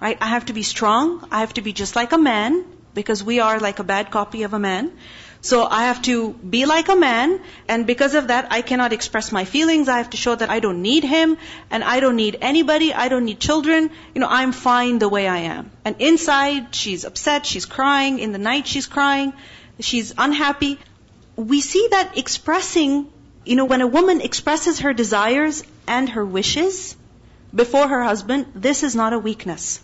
Right? 0.00 0.18
I 0.20 0.26
have 0.26 0.46
to 0.46 0.52
be 0.52 0.62
strong. 0.62 1.26
I 1.30 1.40
have 1.40 1.54
to 1.54 1.62
be 1.62 1.72
just 1.72 1.96
like 1.96 2.12
a 2.12 2.18
man, 2.18 2.64
because 2.94 3.22
we 3.22 3.40
are 3.40 3.58
like 3.58 3.78
a 3.78 3.84
bad 3.84 4.10
copy 4.10 4.42
of 4.42 4.54
a 4.54 4.58
man. 4.58 4.92
So 5.40 5.64
I 5.64 5.84
have 5.84 6.02
to 6.02 6.32
be 6.32 6.66
like 6.66 6.88
a 6.88 6.96
man, 6.96 7.40
and 7.68 7.86
because 7.86 8.16
of 8.16 8.26
that, 8.26 8.48
I 8.50 8.60
cannot 8.60 8.92
express 8.92 9.30
my 9.30 9.44
feelings. 9.44 9.88
I 9.88 9.98
have 9.98 10.10
to 10.10 10.16
show 10.16 10.34
that 10.34 10.50
I 10.50 10.58
don't 10.58 10.82
need 10.82 11.04
him, 11.04 11.36
and 11.70 11.84
I 11.84 12.00
don't 12.00 12.16
need 12.16 12.38
anybody, 12.40 12.92
I 12.92 13.08
don't 13.08 13.24
need 13.24 13.38
children. 13.38 13.90
You 14.14 14.20
know, 14.20 14.26
I'm 14.28 14.50
fine 14.50 14.98
the 14.98 15.08
way 15.08 15.28
I 15.28 15.38
am. 15.50 15.70
And 15.84 16.00
inside, 16.00 16.74
she's 16.74 17.04
upset, 17.04 17.46
she's 17.46 17.66
crying, 17.66 18.18
in 18.18 18.32
the 18.32 18.38
night 18.38 18.66
she's 18.66 18.86
crying, 18.86 19.32
she's 19.78 20.12
unhappy. 20.18 20.80
We 21.36 21.60
see 21.60 21.86
that 21.92 22.18
expressing 22.18 23.06
you 23.48 23.56
know, 23.56 23.64
when 23.64 23.80
a 23.80 23.86
woman 23.86 24.20
expresses 24.20 24.80
her 24.80 24.92
desires 24.92 25.62
and 25.86 26.08
her 26.10 26.24
wishes 26.24 26.96
before 27.54 27.88
her 27.88 28.02
husband, 28.04 28.46
this 28.54 28.82
is 28.82 28.94
not 28.94 29.12
a 29.12 29.18
weakness. 29.18 29.80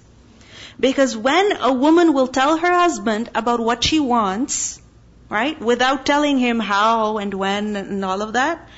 Because 0.78 1.16
when 1.16 1.56
a 1.56 1.73
woman 1.73 2.12
will 2.12 2.28
tell 2.28 2.59
her 2.59 2.73
husband 2.73 3.30
about 3.35 3.61
what 3.61 3.83
she 3.83 4.00
wants, 4.00 4.80
right, 5.30 5.59
without 5.61 6.04
telling 6.04 6.38
him 6.38 6.61
how 6.61 7.18
and 7.18 7.33
when 7.33 7.76
and 7.76 8.04
all 8.04 8.23
of 8.23 8.35
that, 8.35 8.68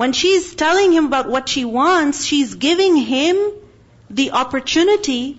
When 0.00 0.12
she's 0.12 0.54
telling 0.54 0.92
him 0.92 1.06
about 1.06 1.28
what 1.28 1.48
she 1.48 1.64
wants, 1.64 2.24
she's 2.24 2.54
giving 2.54 2.96
him 2.96 3.36
the 4.08 4.30
opportunity 4.32 5.38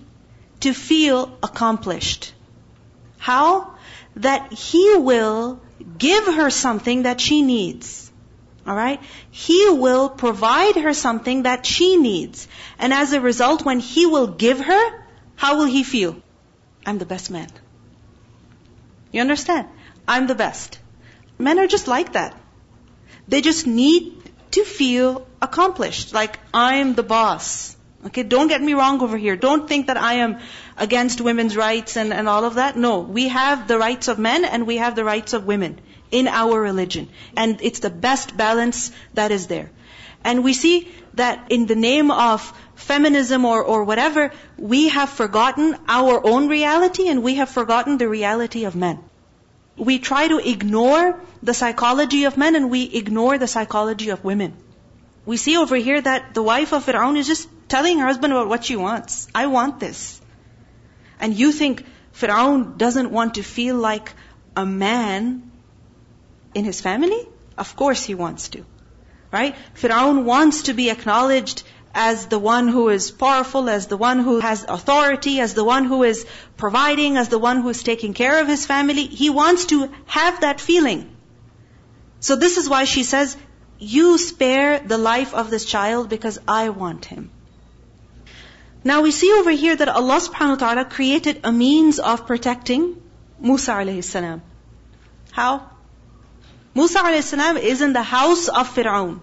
to 0.59 0.73
feel 0.73 1.35
accomplished. 1.41 2.33
How? 3.17 3.73
That 4.17 4.53
he 4.53 4.97
will 4.97 5.61
give 5.97 6.25
her 6.25 6.51
something 6.51 7.03
that 7.03 7.19
she 7.21 7.41
needs. 7.41 8.10
Alright? 8.67 9.01
He 9.31 9.69
will 9.69 10.09
provide 10.09 10.75
her 10.75 10.93
something 10.93 11.43
that 11.43 11.65
she 11.65 11.97
needs. 11.97 12.47
And 12.77 12.93
as 12.93 13.13
a 13.13 13.21
result, 13.21 13.65
when 13.65 13.79
he 13.79 14.05
will 14.05 14.27
give 14.27 14.59
her, 14.59 15.03
how 15.35 15.57
will 15.57 15.65
he 15.65 15.83
feel? 15.83 16.15
I'm 16.85 16.99
the 16.99 17.05
best 17.05 17.31
man. 17.31 17.49
You 19.11 19.21
understand? 19.21 19.67
I'm 20.07 20.27
the 20.27 20.35
best. 20.35 20.79
Men 21.39 21.59
are 21.59 21.67
just 21.67 21.87
like 21.87 22.13
that. 22.13 22.37
They 23.27 23.41
just 23.41 23.65
need 23.65 24.31
to 24.51 24.63
feel 24.63 25.25
accomplished. 25.41 26.13
Like, 26.13 26.39
I'm 26.53 26.93
the 26.93 27.03
boss. 27.03 27.75
Okay, 28.05 28.23
don't 28.23 28.47
get 28.47 28.61
me 28.61 28.73
wrong 28.73 29.01
over 29.01 29.17
here. 29.17 29.35
Don't 29.35 29.67
think 29.67 29.87
that 29.87 29.97
I 29.97 30.15
am 30.25 30.39
against 30.77 31.21
women's 31.21 31.55
rights 31.55 31.97
and, 31.97 32.13
and 32.13 32.27
all 32.27 32.45
of 32.45 32.55
that. 32.55 32.75
No, 32.75 32.99
we 32.99 33.27
have 33.27 33.67
the 33.67 33.77
rights 33.77 34.07
of 34.07 34.17
men 34.19 34.43
and 34.45 34.65
we 34.65 34.77
have 34.77 34.95
the 34.95 35.03
rights 35.03 35.33
of 35.33 35.45
women 35.45 35.79
in 36.11 36.27
our 36.27 36.59
religion. 36.59 37.09
And 37.35 37.61
it's 37.61 37.79
the 37.79 37.89
best 37.89 38.35
balance 38.35 38.91
that 39.13 39.31
is 39.31 39.47
there. 39.47 39.69
And 40.23 40.43
we 40.43 40.53
see 40.53 40.91
that 41.15 41.51
in 41.51 41.65
the 41.65 41.75
name 41.75 42.11
of 42.11 42.53
feminism 42.75 43.45
or, 43.45 43.63
or 43.63 43.83
whatever, 43.83 44.31
we 44.57 44.89
have 44.89 45.09
forgotten 45.09 45.77
our 45.87 46.25
own 46.25 46.47
reality 46.47 47.07
and 47.07 47.23
we 47.23 47.35
have 47.35 47.49
forgotten 47.49 47.97
the 47.97 48.07
reality 48.07 48.65
of 48.65 48.75
men. 48.75 48.99
We 49.77 49.99
try 49.99 50.27
to 50.27 50.37
ignore 50.37 51.19
the 51.41 51.53
psychology 51.53 52.25
of 52.25 52.37
men 52.37 52.55
and 52.55 52.69
we 52.69 52.83
ignore 52.83 53.37
the 53.37 53.47
psychology 53.47 54.09
of 54.09 54.23
women. 54.23 54.53
We 55.25 55.37
see 55.37 55.57
over 55.57 55.75
here 55.75 56.01
that 56.01 56.33
the 56.33 56.43
wife 56.43 56.73
of 56.73 56.85
Fir'aun 56.85 57.17
is 57.17 57.27
just 57.27 57.47
telling 57.67 57.99
her 57.99 58.05
husband 58.05 58.33
about 58.33 58.47
what 58.47 58.65
she 58.65 58.75
wants. 58.75 59.27
I 59.33 59.47
want 59.47 59.79
this. 59.79 60.19
And 61.19 61.33
you 61.33 61.51
think 61.51 61.85
Fir'aun 62.13 62.77
doesn't 62.77 63.11
want 63.11 63.35
to 63.35 63.43
feel 63.43 63.75
like 63.75 64.13
a 64.55 64.65
man 64.65 65.50
in 66.53 66.65
his 66.65 66.81
family? 66.81 67.27
Of 67.57 67.75
course 67.75 68.03
he 68.03 68.15
wants 68.15 68.49
to. 68.49 68.65
Right? 69.31 69.55
Fir'aun 69.75 70.23
wants 70.23 70.63
to 70.63 70.73
be 70.73 70.89
acknowledged 70.89 71.63
as 71.93 72.27
the 72.27 72.39
one 72.39 72.67
who 72.67 72.89
is 72.89 73.11
powerful, 73.11 73.69
as 73.69 73.87
the 73.87 73.97
one 73.97 74.19
who 74.19 74.39
has 74.39 74.65
authority, 74.67 75.39
as 75.39 75.53
the 75.53 75.63
one 75.63 75.85
who 75.85 76.03
is 76.03 76.25
providing, 76.57 77.17
as 77.17 77.29
the 77.29 77.39
one 77.39 77.61
who 77.61 77.69
is 77.69 77.83
taking 77.83 78.13
care 78.13 78.39
of 78.41 78.47
his 78.47 78.65
family. 78.65 79.05
He 79.07 79.29
wants 79.29 79.65
to 79.65 79.89
have 80.05 80.41
that 80.41 80.61
feeling. 80.61 81.15
So 82.19 82.35
this 82.35 82.57
is 82.57 82.69
why 82.69 82.85
she 82.85 83.03
says, 83.03 83.35
you 83.79 84.17
spare 84.17 84.79
the 84.79 84.97
life 84.97 85.33
of 85.33 85.49
this 85.49 85.65
child 85.65 86.07
because 86.07 86.39
I 86.47 86.69
want 86.69 87.05
him. 87.05 87.31
Now 88.83 89.01
we 89.01 89.11
see 89.11 89.31
over 89.33 89.51
here 89.51 89.75
that 89.75 89.89
Allah 89.89 90.19
subhanahu 90.19 90.61
wa 90.61 90.67
ta'ala 90.67 90.85
created 90.85 91.41
a 91.43 91.51
means 91.51 91.99
of 91.99 92.25
protecting 92.27 93.01
Musa 93.39 93.71
alayhi 93.71 94.03
salam. 94.03 94.41
How? 95.31 95.70
Musa 96.73 96.99
alayhi 96.99 97.59
is 97.59 97.81
in 97.81 97.93
the 97.93 98.03
house 98.03 98.47
of 98.47 98.73
Fir'aun. 98.73 99.19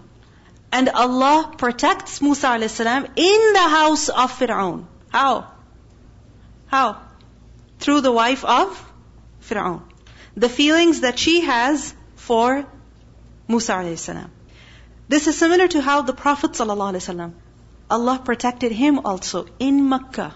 And 0.71 0.89
Allah 0.89 1.53
protects 1.57 2.21
Musa 2.21 2.47
alayhi 2.47 3.09
in 3.15 3.53
the 3.53 3.67
house 3.77 4.09
of 4.09 4.31
Fir'aun. 4.31 4.85
How? 5.09 5.51
How? 6.67 7.01
Through 7.79 8.01
the 8.01 8.11
wife 8.11 8.45
of 8.45 8.91
Fir'aun. 9.41 9.81
The 10.35 10.49
feelings 10.49 11.01
that 11.01 11.17
she 11.17 11.41
has 11.41 11.93
for 12.15 12.65
Musa 13.47 13.73
alayhi. 13.73 14.29
This 15.07 15.25
is 15.25 15.35
similar 15.35 15.67
to 15.69 15.81
how 15.81 16.03
the 16.03 16.13
Prophet 16.13 16.51
ﷺ, 16.51 17.33
Allah 17.89 18.21
protected 18.23 18.71
him 18.71 18.99
also 18.99 19.47
in 19.57 19.89
Makkah. 19.89 20.35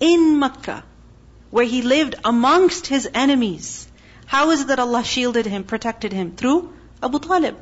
In 0.00 0.40
Makkah. 0.40 0.82
Where 1.52 1.64
he 1.64 1.82
lived 1.82 2.16
amongst 2.24 2.88
his 2.88 3.08
enemies. 3.14 3.86
How 4.26 4.50
is 4.50 4.62
it 4.62 4.68
that 4.68 4.78
Allah 4.78 5.04
shielded 5.04 5.46
him, 5.46 5.64
protected 5.64 6.12
him? 6.12 6.34
Through 6.36 6.72
Abu 7.02 7.18
Talib. 7.18 7.56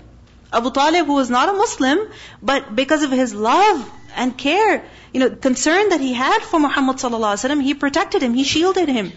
Abu 0.52 0.70
Talib, 0.70 1.06
who 1.06 1.14
was 1.14 1.30
not 1.30 1.48
a 1.48 1.52
Muslim, 1.52 1.98
but 2.42 2.74
because 2.76 3.02
of 3.02 3.10
his 3.10 3.34
love 3.34 3.90
and 4.14 4.36
care, 4.36 4.84
you 5.12 5.20
know, 5.20 5.30
concern 5.30 5.88
that 5.90 6.00
he 6.00 6.12
had 6.12 6.42
for 6.42 6.60
Muhammad 6.60 6.96
sallallahu 6.96 7.62
he 7.62 7.74
protected 7.74 8.22
him, 8.22 8.34
he 8.34 8.44
shielded 8.44 8.88
him. 8.88 9.12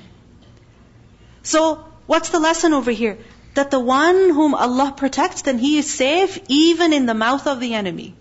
So, 1.44 1.86
what's 2.08 2.30
the 2.30 2.40
lesson 2.40 2.74
over 2.74 2.92
here? 2.92 3.18
That 3.54 3.72
the 3.72 3.80
one 3.80 4.30
whom 4.30 4.56
Allah 4.56 4.94
protects, 4.96 5.44
then 5.44 5.60
he 5.60 5.78
is 5.78 5.94
safe 5.94 6.40
even 6.48 6.94
in 6.94 7.06
the 7.06 7.14
mouth 7.14 7.48
of 7.48 7.60
the 7.60 7.74
enemy. 7.74 8.16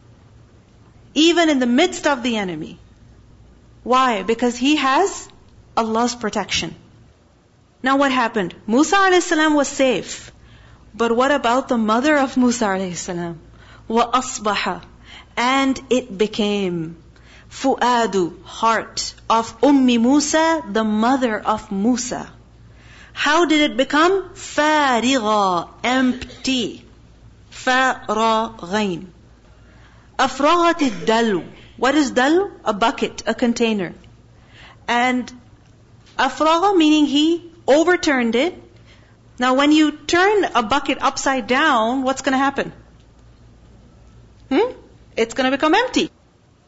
Even 1.14 1.48
in 1.48 1.60
the 1.60 1.66
midst 1.66 2.06
of 2.06 2.22
the 2.22 2.36
enemy. 2.36 2.78
Why? 3.84 4.22
Because 4.22 4.56
he 4.56 4.76
has 4.76 5.28
Allah's 5.76 6.14
protection. 6.14 6.74
Now 7.83 7.97
what 7.97 8.11
happened? 8.11 8.55
Musa 8.67 8.97
a.s. 8.97 9.31
was 9.31 9.67
safe. 9.67 10.31
But 10.93 11.15
what 11.15 11.31
about 11.31 11.67
the 11.67 11.77
mother 11.77 12.17
of 12.17 12.35
Musa 12.35 12.71
a.s.? 12.71 13.09
وَأَصْبَحَ 13.89 14.81
And 15.37 15.81
it 15.89 16.17
became 16.17 16.97
fu'adu, 17.49 18.43
heart 18.43 19.13
of 19.29 19.59
Ummi 19.61 19.99
Musa, 19.99 20.63
the 20.67 20.83
mother 20.83 21.39
of 21.39 21.71
Musa. 21.71 22.29
How 23.13 23.45
did 23.45 23.71
it 23.71 23.77
become? 23.77 24.29
فارغة, 24.33 25.69
empty. 25.83 26.85
فراغين. 27.51 29.05
أفرغت 30.19 30.81
الدلو. 30.81 31.43
What 31.77 31.95
is 31.95 32.11
dalu? 32.11 32.51
A 32.65 32.73
bucket, 32.73 33.23
a 33.25 33.33
container. 33.33 33.93
And 34.87 35.31
afraga 36.17 36.75
meaning 36.75 37.05
he 37.05 37.51
overturned 37.66 38.34
it. 38.34 38.54
Now 39.38 39.54
when 39.54 39.72
you 39.72 39.92
turn 39.92 40.44
a 40.54 40.62
bucket 40.62 40.98
upside 41.00 41.46
down, 41.46 42.02
what's 42.02 42.22
going 42.22 42.32
to 42.32 42.38
happen? 42.38 42.72
Hmm? 44.50 44.72
It's 45.16 45.34
going 45.34 45.50
to 45.50 45.56
become 45.56 45.74
empty. 45.74 46.10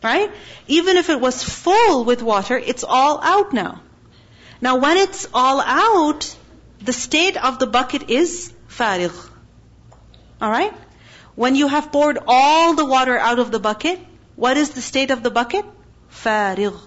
Right? 0.03 0.31
Even 0.67 0.97
if 0.97 1.11
it 1.11 1.21
was 1.21 1.43
full 1.43 2.05
with 2.05 2.23
water, 2.23 2.59
it's 2.59 2.85
all 2.85 3.21
out 3.21 3.53
now. 3.53 3.83
Now 4.61 4.77
when 4.77 4.97
it's 4.97 5.29
all 5.33 5.61
out, 5.61 6.37
the 6.81 6.93
state 6.93 7.37
of 7.37 7.59
the 7.59 7.67
bucket 7.67 8.11
is 8.11 8.53
farig. 8.69 9.15
Alright? 10.41 10.75
When 11.35 11.55
you 11.55 11.69
have 11.69 11.93
poured 11.93 12.19
all 12.27 12.75
the 12.75 12.85
water 12.85 13.19
out 13.19 13.39
of 13.39 13.51
the 13.51 13.59
bucket, 13.59 13.99
what 14.37 14.57
is 14.57 14.71
the 14.71 14.83
state 14.83 15.11
of 15.11 15.23
the 15.23 15.31
bucket? 15.31 15.65
Farig. 16.11 16.79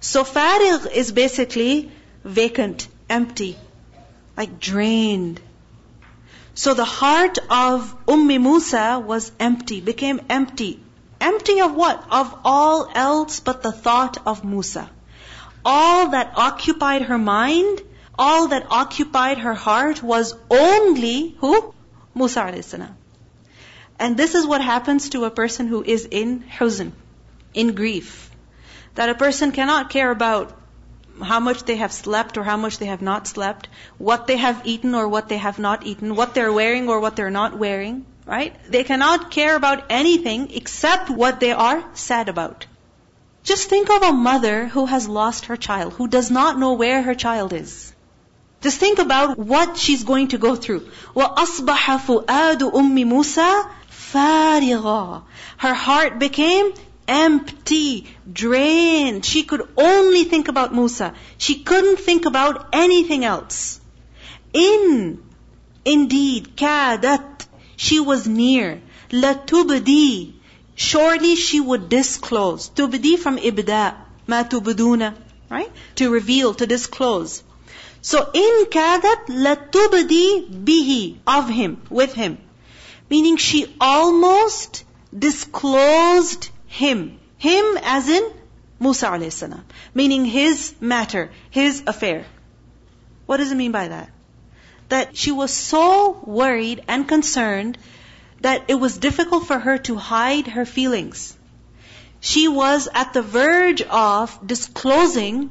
So 0.00 0.24
farig 0.24 0.90
is 0.92 1.12
basically 1.12 1.90
vacant, 2.24 2.88
empty, 3.08 3.56
like 4.36 4.58
drained. 4.58 5.40
So 6.54 6.74
the 6.74 6.84
heart 6.84 7.38
of 7.50 7.94
Ummi 8.06 8.40
Musa 8.40 9.02
was 9.04 9.32
empty, 9.40 9.80
became 9.80 10.20
empty. 10.28 10.80
Empty 11.20 11.60
of 11.60 11.74
what? 11.74 12.04
Of 12.10 12.36
all 12.44 12.90
else 12.94 13.40
but 13.40 13.62
the 13.62 13.72
thought 13.72 14.18
of 14.26 14.44
Musa. 14.44 14.90
All 15.64 16.08
that 16.08 16.32
occupied 16.36 17.02
her 17.02 17.18
mind, 17.18 17.80
all 18.18 18.48
that 18.48 18.66
occupied 18.70 19.38
her 19.38 19.54
heart 19.54 20.02
was 20.02 20.34
only 20.50 21.36
who? 21.38 21.74
Musa 22.14 22.40
a.s. 22.40 22.74
And 23.98 24.16
this 24.16 24.34
is 24.34 24.46
what 24.46 24.60
happens 24.60 25.10
to 25.10 25.24
a 25.24 25.30
person 25.30 25.68
who 25.68 25.82
is 25.84 26.06
in 26.10 26.42
huzn, 26.42 26.92
in 27.54 27.74
grief. 27.74 28.30
That 28.96 29.08
a 29.08 29.14
person 29.14 29.52
cannot 29.52 29.90
care 29.90 30.10
about 30.10 30.52
how 31.23 31.39
much 31.39 31.63
they 31.63 31.77
have 31.77 31.91
slept 31.91 32.37
or 32.37 32.43
how 32.43 32.57
much 32.57 32.77
they 32.77 32.85
have 32.85 33.01
not 33.01 33.27
slept, 33.27 33.67
what 33.97 34.27
they 34.27 34.37
have 34.37 34.61
eaten 34.65 34.93
or 34.93 35.07
what 35.07 35.29
they 35.29 35.37
have 35.37 35.59
not 35.59 35.85
eaten, 35.85 36.15
what 36.15 36.33
they're 36.33 36.53
wearing 36.53 36.89
or 36.89 36.99
what 36.99 37.15
they're 37.15 37.31
not 37.31 37.57
wearing, 37.57 38.05
right? 38.25 38.55
They 38.69 38.83
cannot 38.83 39.31
care 39.31 39.55
about 39.55 39.85
anything 39.89 40.51
except 40.53 41.09
what 41.09 41.39
they 41.39 41.51
are 41.51 41.83
sad 41.93 42.29
about. 42.29 42.65
Just 43.43 43.69
think 43.69 43.89
of 43.89 44.03
a 44.03 44.11
mother 44.11 44.67
who 44.67 44.85
has 44.85 45.07
lost 45.07 45.45
her 45.45 45.55
child, 45.55 45.93
who 45.93 46.07
does 46.07 46.29
not 46.29 46.59
know 46.59 46.73
where 46.73 47.01
her 47.01 47.15
child 47.15 47.53
is. 47.53 47.93
Just 48.61 48.79
think 48.79 48.99
about 48.99 49.37
what 49.37 49.77
she's 49.77 50.03
going 50.03 50.29
to 50.29 50.37
go 50.37 50.55
through. 50.55 50.89
وَأَصْبَحَ 51.15 51.99
فُؤَادُ 52.07 52.71
أُمِّ 52.73 53.05
مُوسَى 53.05 53.69
فَارِغًا 54.11 55.23
Her 55.57 55.73
heart 55.73 56.19
became 56.19 56.73
empty, 57.08 58.06
drained. 58.32 59.24
She 59.24 59.42
could 59.42 59.68
only 59.76 60.24
think 60.24 60.48
about 60.48 60.74
Musa. 60.74 61.14
She 61.38 61.62
couldn't 61.62 61.98
think 61.98 62.26
about 62.26 62.68
anything 62.72 63.24
else. 63.24 63.80
In, 64.52 65.22
indeed, 65.84 66.56
kadat, 66.56 67.46
she 67.76 68.00
was 68.00 68.26
near. 68.26 68.80
Latubdi, 69.10 70.34
surely 70.74 71.36
she 71.36 71.60
would 71.60 71.88
disclose. 71.88 72.68
Tubdi 72.70 73.18
from 73.18 73.38
ibda, 73.38 73.94
ma 74.26 74.44
tubduna, 74.44 75.14
right? 75.50 75.70
To 75.96 76.10
reveal, 76.10 76.54
to 76.54 76.66
disclose. 76.66 77.42
So 78.00 78.30
in 78.32 78.66
kadat 78.66 79.26
latubdi 79.26 80.64
bihi, 80.64 81.18
of 81.26 81.48
him, 81.48 81.82
with 81.90 82.14
him. 82.14 82.38
Meaning 83.10 83.36
she 83.36 83.74
almost 83.80 84.84
disclosed 85.16 86.48
him. 86.72 87.18
Him 87.36 87.78
as 87.82 88.08
in 88.08 88.30
Musa 88.80 89.08
alayhi 89.08 89.32
salam. 89.32 89.64
Meaning 89.94 90.24
his 90.24 90.74
matter, 90.80 91.30
his 91.50 91.82
affair. 91.86 92.24
What 93.26 93.36
does 93.36 93.52
it 93.52 93.56
mean 93.56 93.72
by 93.72 93.88
that? 93.88 94.10
That 94.88 95.16
she 95.16 95.32
was 95.32 95.52
so 95.52 96.18
worried 96.24 96.82
and 96.88 97.06
concerned 97.06 97.78
that 98.40 98.64
it 98.68 98.74
was 98.74 98.96
difficult 98.96 99.46
for 99.46 99.58
her 99.58 99.76
to 99.88 99.96
hide 99.96 100.46
her 100.46 100.64
feelings. 100.64 101.36
She 102.20 102.48
was 102.48 102.88
at 103.02 103.12
the 103.12 103.22
verge 103.22 103.82
of 103.82 104.38
disclosing 104.46 105.50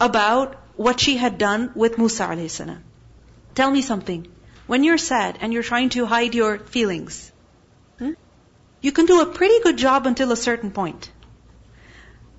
about 0.00 0.56
what 0.76 1.00
she 1.00 1.16
had 1.16 1.38
done 1.38 1.70
with 1.74 1.96
Musa 1.96 2.26
alayhi 2.26 2.50
salam. 2.50 2.84
Tell 3.54 3.70
me 3.70 3.82
something. 3.82 4.28
When 4.66 4.84
you're 4.84 4.98
sad 4.98 5.38
and 5.40 5.52
you're 5.52 5.68
trying 5.72 5.88
to 5.96 6.04
hide 6.04 6.34
your 6.34 6.58
feelings, 6.58 7.32
you 8.80 8.92
can 8.92 9.06
do 9.06 9.20
a 9.20 9.26
pretty 9.26 9.60
good 9.60 9.76
job 9.76 10.06
until 10.06 10.32
a 10.32 10.36
certain 10.36 10.70
point. 10.70 11.10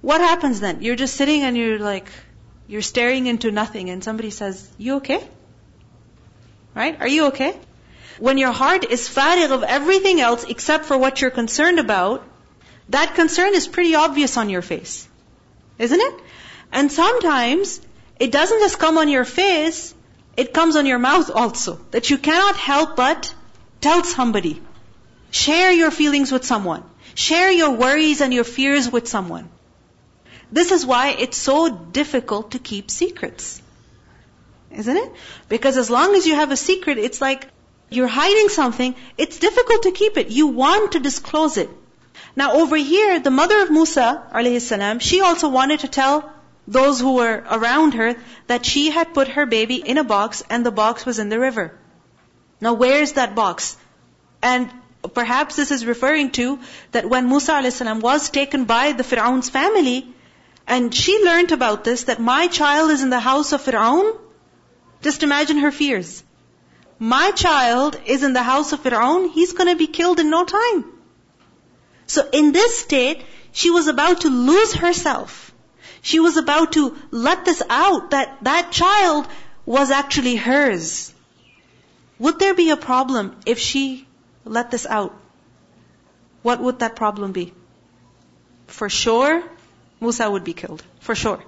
What 0.02 0.22
happens 0.22 0.60
then? 0.60 0.82
You're 0.82 0.96
just 0.96 1.16
sitting 1.16 1.42
and 1.44 1.58
you're 1.58 1.80
like, 1.80 2.10
you're 2.68 2.82
staring 2.82 3.28
into 3.28 3.52
nothing 3.52 3.90
and 3.90 4.04
somebody 4.04 4.30
says, 4.30 4.70
you 4.78 4.96
okay? 4.98 5.28
Right? 6.76 7.00
Are 7.00 7.08
you 7.08 7.28
okay? 7.28 7.58
When 8.20 8.38
your 8.38 8.52
heart 8.52 8.86
is 8.90 9.10
farig 9.10 9.52
of 9.52 9.64
everything 9.64 10.22
else 10.22 10.46
except 10.48 10.86
for 10.86 10.98
what 10.98 11.22
you're 11.22 11.32
concerned 11.32 11.80
about, 11.80 12.26
that 12.90 13.16
concern 13.16 13.54
is 13.54 13.68
pretty 13.68 13.96
obvious 13.96 14.38
on 14.38 14.50
your 14.50 14.62
face. 14.62 15.08
Isn't 15.78 16.00
it? 16.00 16.14
And 16.72 16.92
sometimes 16.92 17.82
it 18.20 18.32
doesn't 18.32 18.60
just 18.60 18.80
come 18.80 18.98
on 18.98 19.10
your 19.10 19.26
face, 19.26 19.94
it 20.38 20.54
comes 20.54 20.76
on 20.76 20.86
your 20.86 21.00
mouth 21.00 21.30
also. 21.32 21.80
That 21.92 22.10
you 22.10 22.18
cannot 22.18 22.56
help 22.56 22.96
but 22.96 23.34
tell 23.82 24.04
somebody. 24.04 24.62
Share 25.32 25.72
your 25.72 25.92
feelings 25.92 26.32
with 26.32 26.46
someone. 26.46 26.84
Share 27.14 27.52
your 27.52 27.72
worries 27.72 28.22
and 28.22 28.34
your 28.34 28.44
fears 28.44 28.92
with 28.92 29.08
someone. 29.08 29.50
This 30.52 30.72
is 30.72 30.86
why 30.86 31.10
it's 31.10 31.38
so 31.38 31.70
difficult 31.70 32.52
to 32.52 32.60
keep 32.60 32.90
secrets. 32.90 33.62
Isn't 34.72 34.98
it? 34.98 35.12
Because 35.48 35.78
as 35.78 35.90
long 35.90 36.16
as 36.16 36.26
you 36.26 36.36
have 36.36 36.52
a 36.52 36.58
secret, 36.58 36.98
it's 36.98 37.22
like 37.22 37.48
you're 37.90 38.08
hiding 38.08 38.50
something, 38.50 38.96
it's 39.18 39.40
difficult 39.40 39.84
to 39.84 39.92
keep 39.92 40.18
it. 40.18 40.30
You 40.30 40.48
want 40.48 40.94
to 40.94 41.00
disclose 41.00 41.58
it. 41.58 41.70
Now 42.36 42.54
over 42.54 42.76
here, 42.76 43.20
the 43.20 43.32
mother 43.32 43.62
of 43.62 43.72
Musa, 43.72 44.24
alayhi 44.34 44.62
salam, 44.62 45.00
she 45.00 45.22
also 45.22 45.50
wanted 45.50 45.82
to 45.82 45.88
tell 45.88 46.32
those 46.68 47.00
who 47.00 47.16
were 47.16 47.44
around 47.50 47.96
her 47.96 48.16
that 48.48 48.66
she 48.66 48.92
had 48.92 49.14
put 49.14 49.30
her 49.30 49.46
baby 49.46 49.76
in 49.76 49.98
a 49.98 50.04
box 50.04 50.44
and 50.50 50.66
the 50.66 50.72
box 50.72 51.06
was 51.06 51.18
in 51.18 51.30
the 51.30 51.40
river. 51.40 51.74
Now 52.62 52.74
where's 52.74 53.14
that 53.14 53.34
box? 53.36 53.76
And 54.42 54.72
perhaps 55.08 55.56
this 55.56 55.72
is 55.72 55.86
referring 55.86 56.32
to 56.32 56.60
that 56.92 57.10
when 57.10 57.30
Musa 57.30 57.54
a.s. 57.54 57.82
was 57.82 58.30
taken 58.30 58.66
by 58.66 58.92
the 58.92 59.04
Fir'aun's 59.04 59.50
family, 59.50 60.08
and 60.68 60.94
she 60.94 61.24
learned 61.24 61.52
about 61.52 61.84
this, 61.84 62.04
that 62.06 62.20
my 62.20 62.48
child 62.48 62.92
is 62.92 63.02
in 63.02 63.10
the 63.10 63.20
house 63.20 63.54
of 63.54 63.62
Fir'aun, 63.62 64.18
just 65.02 65.24
imagine 65.24 65.58
her 65.60 65.72
fears. 65.72 66.24
My 67.00 67.32
child 67.32 68.00
is 68.06 68.24
in 68.24 68.34
the 68.34 68.44
house 68.44 68.74
of 68.74 68.84
Fir'aun, 68.84 69.32
he's 69.32 69.54
gonna 69.54 69.76
be 69.76 69.88
killed 69.88 70.20
in 70.20 70.30
no 70.30 70.44
time. 70.44 70.86
So 72.08 72.28
in 72.34 72.52
this 72.52 72.80
state, 72.80 73.24
she 73.52 73.72
was 73.72 73.88
about 73.88 74.22
to 74.22 74.30
lose 74.30 74.74
herself. 74.74 75.54
She 76.02 76.20
was 76.20 76.38
about 76.38 76.74
to 76.74 76.98
let 77.12 77.46
this 77.46 77.62
out 77.70 78.12
that 78.12 78.38
that 78.44 78.72
child 78.72 79.28
was 79.66 79.92
actually 79.92 80.36
hers. 80.36 81.14
Would 82.20 82.40
there 82.40 82.54
be 82.54 82.70
a 82.72 82.78
problem 82.78 83.36
if 83.46 83.60
she 83.60 84.08
let 84.46 84.72
this 84.72 84.86
out? 84.86 85.14
What 86.42 86.60
would 86.62 86.80
that 86.80 86.96
problem 86.96 87.32
be? 87.32 87.54
For 88.68 88.90
sure, 88.90 89.44
Musa 90.00 90.30
would 90.30 90.44
be 90.44 90.54
killed. 90.54 90.84
For 91.00 91.16
sure. 91.16 91.44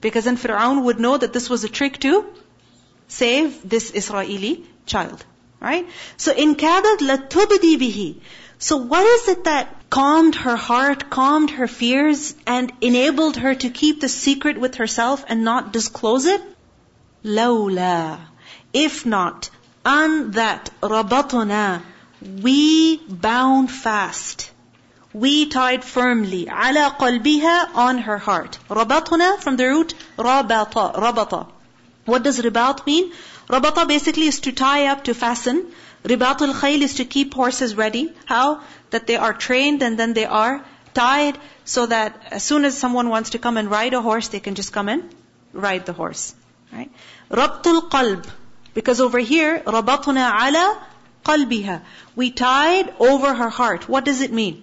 Because 0.00 0.24
then 0.24 0.36
Fir'aun 0.36 0.84
would 0.84 1.00
know 1.00 1.16
that 1.16 1.32
this 1.32 1.48
was 1.50 1.64
a 1.64 1.68
trick 1.68 1.98
to 2.00 2.26
save 3.08 3.68
this 3.68 3.90
Israeli 3.90 4.64
child. 4.86 5.24
Right? 5.60 5.88
So 6.16 6.32
in 6.32 6.56
kadat 6.56 6.98
latubdi 6.98 7.76
bihi. 7.78 8.20
So 8.58 8.76
what 8.76 9.06
is 9.06 9.28
it 9.28 9.44
that 9.44 9.90
calmed 9.90 10.34
her 10.34 10.56
heart, 10.56 11.10
calmed 11.10 11.50
her 11.50 11.66
fears, 11.66 12.34
and 12.46 12.72
enabled 12.80 13.36
her 13.36 13.54
to 13.54 13.70
keep 13.70 14.00
the 14.00 14.08
secret 14.08 14.58
with 14.58 14.76
herself 14.76 15.24
and 15.28 15.44
not 15.44 15.72
disclose 15.72 16.26
it? 16.26 16.42
Lawla. 17.24 18.20
If 18.72 19.06
not, 19.06 19.50
on 19.84 20.32
that 20.32 20.70
rabatuna, 20.82 21.82
we 22.24 22.96
bound 22.96 23.70
fast. 23.70 24.50
We 25.12 25.46
tied 25.46 25.84
firmly 25.84 26.46
ala 26.48 26.96
qalbiha 26.98 27.74
on 27.74 27.98
her 27.98 28.18
heart. 28.18 28.58
Rabatuna 28.68 29.40
from 29.40 29.56
the 29.56 29.66
root 29.66 29.94
rabata, 30.18 30.94
rabata. 30.94 31.46
What 32.04 32.22
does 32.22 32.40
ribat 32.40 32.84
mean? 32.86 33.12
Rabata 33.48 33.86
basically 33.86 34.26
is 34.26 34.40
to 34.40 34.52
tie 34.52 34.86
up, 34.86 35.04
to 35.04 35.14
fasten. 35.14 35.66
Ribatul 36.02 36.52
khayl 36.52 36.82
is 36.82 36.94
to 36.94 37.04
keep 37.04 37.34
horses 37.34 37.74
ready. 37.74 38.12
How? 38.26 38.60
That 38.90 39.06
they 39.06 39.16
are 39.16 39.32
trained 39.32 39.82
and 39.82 39.98
then 39.98 40.12
they 40.14 40.24
are 40.24 40.64
tied 40.94 41.38
so 41.64 41.86
that 41.86 42.20
as 42.30 42.42
soon 42.42 42.64
as 42.64 42.76
someone 42.76 43.08
wants 43.08 43.30
to 43.30 43.38
come 43.38 43.56
and 43.56 43.70
ride 43.70 43.94
a 43.94 44.02
horse, 44.02 44.28
they 44.28 44.40
can 44.40 44.54
just 44.54 44.72
come 44.72 44.88
and 44.88 45.14
ride 45.52 45.86
the 45.86 45.92
horse. 45.92 46.34
Right? 46.72 46.90
Rabtul 47.30 47.88
qalb. 47.88 48.26
Because 48.74 49.00
over 49.00 49.18
here, 49.18 49.60
rabatuna 49.60 50.26
ala 50.46 50.86
qalbiha. 51.24 51.80
We 52.14 52.30
tied 52.30 52.94
over 52.98 53.34
her 53.34 53.48
heart. 53.48 53.88
What 53.88 54.04
does 54.04 54.20
it 54.20 54.32
mean? 54.32 54.62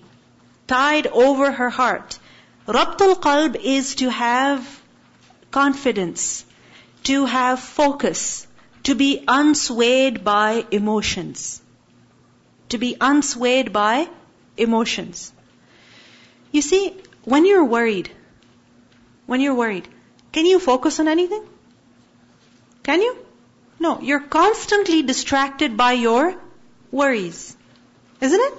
Tied 0.67 1.07
over 1.07 1.51
her 1.51 1.69
heart. 1.69 2.17
Rabtul 2.67 3.19
qalb 3.19 3.55
is 3.55 3.95
to 3.95 4.09
have 4.09 4.81
confidence, 5.51 6.45
to 7.03 7.25
have 7.25 7.59
focus, 7.59 8.47
to 8.83 8.95
be 8.95 9.23
unswayed 9.27 10.23
by 10.23 10.65
emotions. 10.71 11.61
To 12.69 12.77
be 12.77 12.95
unswayed 12.95 13.71
by 13.73 14.07
emotions. 14.57 15.33
You 16.51 16.61
see, 16.61 16.95
when 17.25 17.45
you're 17.45 17.65
worried, 17.65 18.11
when 19.25 19.41
you're 19.41 19.55
worried, 19.55 19.87
can 20.31 20.45
you 20.45 20.59
focus 20.59 20.99
on 20.99 21.07
anything? 21.07 21.43
Can 22.83 23.01
you? 23.01 23.17
No, 23.79 23.99
you're 23.99 24.19
constantly 24.19 25.01
distracted 25.01 25.75
by 25.75 25.93
your 25.93 26.35
worries. 26.91 27.55
Isn't 28.19 28.39
it? 28.39 28.53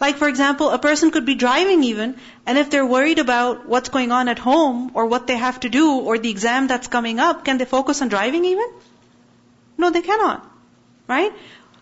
Like 0.00 0.16
for 0.16 0.28
example, 0.28 0.70
a 0.70 0.78
person 0.78 1.10
could 1.12 1.24
be 1.24 1.34
driving 1.36 1.84
even, 1.84 2.16
and 2.44 2.58
if 2.58 2.70
they're 2.70 2.86
worried 2.86 3.18
about 3.18 3.66
what's 3.66 3.88
going 3.88 4.10
on 4.10 4.28
at 4.28 4.38
home, 4.38 4.90
or 4.94 5.06
what 5.06 5.26
they 5.26 5.36
have 5.36 5.60
to 5.60 5.68
do, 5.68 5.92
or 5.98 6.18
the 6.18 6.30
exam 6.30 6.66
that's 6.66 6.88
coming 6.88 7.20
up, 7.20 7.44
can 7.44 7.58
they 7.58 7.64
focus 7.64 8.02
on 8.02 8.08
driving 8.08 8.44
even? 8.44 8.68
No, 9.78 9.90
they 9.90 10.02
cannot. 10.02 10.44
Right? 11.06 11.32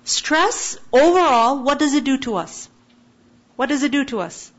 Stress 0.05 0.79
overall, 0.93 1.63
what 1.63 1.79
does 1.79 1.95
it 1.95 2.05
do 2.05 2.19
to 2.19 2.37
us? 2.37 2.69
What 3.57 3.69
does 3.69 3.83
it 3.83 3.93
do 3.93 4.05
to 4.07 4.21
us? 4.21 4.53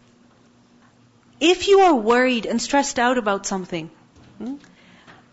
If 1.39 1.67
you 1.67 1.79
are 1.81 1.95
worried 1.95 2.45
and 2.45 2.61
stressed 2.61 2.99
out 2.99 3.17
about 3.17 3.45
something, 3.45 3.89
hmm, 4.37 4.55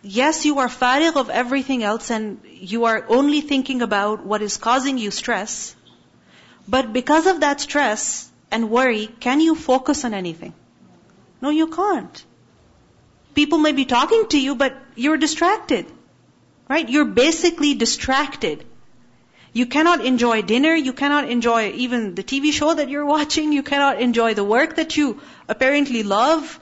yes, 0.03 0.45
you 0.47 0.59
are 0.59 0.69
farig 0.69 1.17
of 1.17 1.29
everything 1.31 1.83
else 1.83 2.11
and 2.11 2.41
you 2.45 2.87
are 2.87 3.05
only 3.09 3.43
thinking 3.43 3.83
about 3.83 4.25
what 4.25 4.43
is 4.43 4.57
causing 4.57 4.97
you 4.97 5.11
stress, 5.11 5.75
but 6.69 6.93
because 6.93 7.27
of 7.27 7.41
that 7.41 7.61
stress 7.61 8.31
and 8.51 8.71
worry, 8.71 9.07
can 9.21 9.41
you 9.41 9.55
focus 9.55 10.05
on 10.05 10.15
anything? 10.15 10.53
No, 11.41 11.51
you 11.51 11.69
can't. 11.69 12.25
People 13.35 13.59
may 13.59 13.73
be 13.73 13.85
talking 13.85 14.27
to 14.29 14.41
you, 14.41 14.55
but 14.55 14.77
you're 14.95 15.17
distracted. 15.17 15.87
Right? 16.69 16.89
You're 16.89 17.07
basically 17.07 17.75
distracted. 17.75 18.65
You 19.55 19.65
cannot 19.67 20.05
enjoy 20.05 20.43
dinner, 20.43 20.75
you 20.75 20.93
cannot 20.93 21.31
enjoy 21.31 21.71
even 21.71 22.15
the 22.15 22.23
TV 22.23 22.53
show 22.53 22.75
that 22.75 22.91
you're 22.91 23.07
watching, 23.07 23.53
you 23.53 23.63
cannot 23.63 24.01
enjoy 24.01 24.35
the 24.35 24.45
work 24.45 24.77
that 24.77 24.97
you 24.97 25.21
apparently 25.49 26.03
love. 26.03 26.61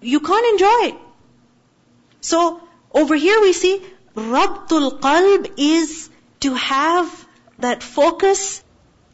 You 0.00 0.20
can't 0.20 0.46
enjoy 0.52 0.90
it. 0.90 0.94
So, 2.20 2.60
over 2.92 3.16
here 3.16 3.40
we 3.40 3.52
see, 3.52 3.82
Rabtul 4.14 5.00
Qalb 5.00 5.52
is 5.56 6.08
to 6.40 6.54
have 6.54 7.26
that 7.58 7.82
focus 7.82 8.62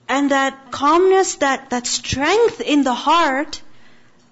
and 0.08 0.32
that 0.32 0.72
calmness, 0.72 1.36
that, 1.36 1.70
that 1.70 1.88
strength 1.88 2.60
in 2.60 2.84
the 2.84 2.94
heart 2.94 3.62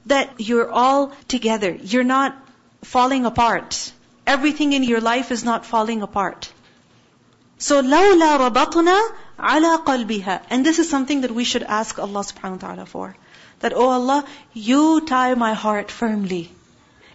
that 0.07 0.33
you're 0.37 0.69
all 0.69 1.13
together. 1.27 1.71
You're 1.71 2.03
not 2.03 2.37
falling 2.83 3.25
apart. 3.25 3.91
Everything 4.27 4.73
in 4.73 4.83
your 4.83 5.01
life 5.01 5.31
is 5.31 5.43
not 5.43 5.65
falling 5.65 6.01
apart. 6.01 6.51
So, 7.57 7.81
لَوْلَا 7.81 8.49
رَبَطْنَا 8.49 8.99
عَلَى 9.39 9.83
قَلْبِهَا 9.85 10.41
And 10.49 10.65
this 10.65 10.79
is 10.79 10.89
something 10.89 11.21
that 11.21 11.31
we 11.31 11.43
should 11.43 11.63
ask 11.63 11.99
Allah 11.99 12.21
subhanahu 12.21 12.61
wa 12.61 12.67
ta'ala 12.67 12.85
for. 12.85 13.15
That, 13.59 13.73
oh 13.73 13.89
Allah, 13.89 14.25
you 14.53 15.01
tie 15.01 15.33
my 15.35 15.53
heart 15.53 15.91
firmly. 15.91 16.51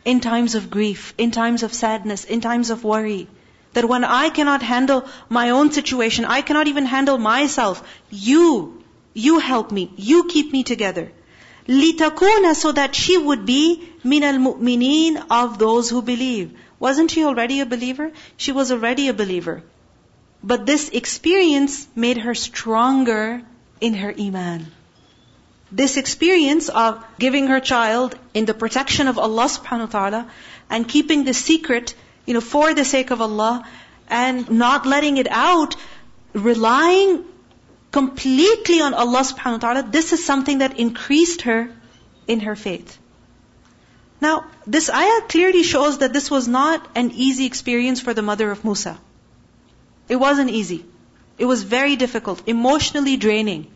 In 0.04 0.20
times 0.20 0.54
of 0.54 0.70
grief, 0.70 1.14
in 1.16 1.30
times 1.30 1.62
of 1.62 1.72
sadness, 1.72 2.24
in 2.24 2.40
times 2.40 2.70
of 2.70 2.84
worry. 2.84 3.26
That 3.72 3.88
when 3.88 4.04
I 4.04 4.30
cannot 4.30 4.62
handle 4.62 5.06
my 5.28 5.50
own 5.50 5.72
situation, 5.72 6.24
I 6.24 6.40
cannot 6.42 6.68
even 6.68 6.86
handle 6.86 7.18
myself, 7.18 7.82
you, 8.10 8.82
you 9.12 9.38
help 9.38 9.72
me, 9.72 9.92
you 9.96 10.24
keep 10.24 10.52
me 10.52 10.62
together. 10.62 11.10
لِتَكُونَ 11.68 12.54
So 12.54 12.72
that 12.72 12.94
she 12.94 13.16
would 13.16 13.46
be 13.46 13.88
مِنَ 14.04 14.20
الْمُؤْمِنِينَ 14.20 15.26
Of 15.30 15.58
those 15.58 15.90
who 15.90 16.02
believe. 16.02 16.52
Wasn't 16.78 17.10
she 17.10 17.24
already 17.24 17.60
a 17.60 17.66
believer? 17.66 18.12
She 18.36 18.52
was 18.52 18.70
already 18.70 19.08
a 19.08 19.14
believer. 19.14 19.62
But 20.42 20.66
this 20.66 20.90
experience 20.90 21.86
made 21.96 22.18
her 22.18 22.34
stronger 22.34 23.42
in 23.80 23.94
her 23.94 24.14
iman. 24.18 24.66
This 25.72 25.96
experience 25.96 26.68
of 26.68 27.02
giving 27.18 27.46
her 27.46 27.60
child 27.60 28.16
in 28.34 28.44
the 28.44 28.54
protection 28.54 29.08
of 29.08 29.18
Allah 29.18 29.46
subhanahu 29.46 29.92
wa 29.92 29.98
ta'ala 29.98 30.26
and 30.68 30.86
keeping 30.86 31.24
the 31.24 31.32
secret, 31.32 31.94
you 32.28 32.34
know, 32.34 32.40
for 32.40 32.74
the 32.74 32.84
sake 32.84 33.10
of 33.10 33.20
Allah 33.20 33.66
and 34.08 34.50
not 34.50 34.86
letting 34.86 35.16
it 35.16 35.28
out, 35.30 35.76
relying 36.32 37.24
completely 37.90 38.80
on 38.80 38.94
Allah 38.94 39.20
subhanahu 39.20 39.62
wa 39.62 39.64
ta'ala, 39.64 39.82
this 39.90 40.12
is 40.12 40.24
something 40.24 40.58
that 40.58 40.78
increased 40.78 41.42
her 41.42 41.70
in 42.26 42.40
her 42.40 42.56
faith. 42.56 42.98
Now, 44.20 44.46
this 44.66 44.88
ayah 44.90 45.20
clearly 45.28 45.62
shows 45.62 45.98
that 45.98 46.12
this 46.12 46.30
was 46.30 46.48
not 46.48 46.86
an 46.94 47.10
easy 47.10 47.46
experience 47.46 48.00
for 48.00 48.14
the 48.14 48.22
mother 48.22 48.50
of 48.50 48.64
Musa. 48.64 48.98
It 50.08 50.16
wasn't 50.16 50.50
easy. 50.50 50.84
It 51.36 51.46
was 51.46 51.62
very 51.62 51.96
difficult, 51.96 52.42
emotionally 52.48 53.16
draining. 53.16 53.66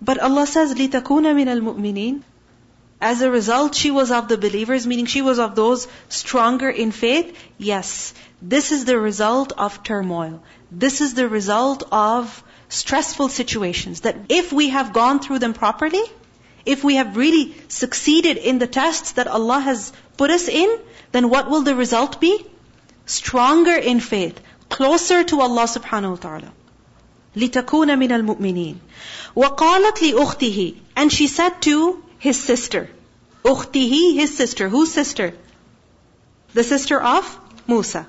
But 0.00 0.18
Allah 0.18 0.46
says, 0.46 0.74
لِتَكُونَ 0.74 1.26
مِنَ 1.40 1.48
الْمُؤْمِنِينَ 1.58 2.22
As 3.00 3.20
a 3.20 3.30
result, 3.30 3.74
she 3.74 3.90
was 3.90 4.10
of 4.10 4.28
the 4.28 4.38
believers, 4.38 4.86
meaning 4.86 5.06
she 5.06 5.22
was 5.22 5.38
of 5.38 5.54
those 5.54 5.86
stronger 6.08 6.70
in 6.70 6.92
faith. 6.92 7.36
Yes, 7.58 8.14
this 8.40 8.72
is 8.72 8.84
the 8.84 8.98
result 8.98 9.52
of 9.52 9.82
turmoil. 9.82 10.42
This 10.70 11.00
is 11.00 11.14
the 11.14 11.28
result 11.28 11.82
of 11.92 12.42
stressful 12.68 13.28
situations. 13.28 14.00
That 14.00 14.16
if 14.28 14.52
we 14.52 14.70
have 14.70 14.92
gone 14.92 15.20
through 15.20 15.40
them 15.40 15.52
properly, 15.52 16.02
if 16.64 16.82
we 16.82 16.96
have 16.96 17.16
really 17.16 17.54
succeeded 17.68 18.38
in 18.38 18.58
the 18.58 18.66
tests 18.66 19.12
that 19.12 19.28
Allah 19.28 19.60
has 19.60 19.92
put 20.16 20.30
us 20.30 20.48
in, 20.48 20.78
then 21.12 21.28
what 21.28 21.50
will 21.50 21.62
the 21.62 21.76
result 21.76 22.20
be? 22.20 22.44
Stronger 23.04 23.76
in 23.76 24.00
faith, 24.00 24.40
closer 24.68 25.22
to 25.24 25.40
Allah 25.42 25.64
subhanahu 25.64 26.10
wa 26.10 26.16
ta'ala. 26.16 26.52
لِتَكُونَ 27.36 27.92
مِنَ 28.02 28.10
الْمُؤْمِنِينَ 28.10 28.76
وَقَالَتْ 29.36 29.98
لِأُخْتِهِ 29.98 30.76
And 30.96 31.12
she 31.12 31.26
said 31.26 31.60
to 31.62 32.02
his 32.20 32.42
sister, 32.42 32.88
أُخْتِهِ, 33.44 34.14
his 34.14 34.36
sister. 34.36 34.68
Whose 34.68 34.92
sister? 34.92 35.34
The 36.54 36.64
sister 36.64 37.00
of 37.00 37.38
Musa. 37.68 38.06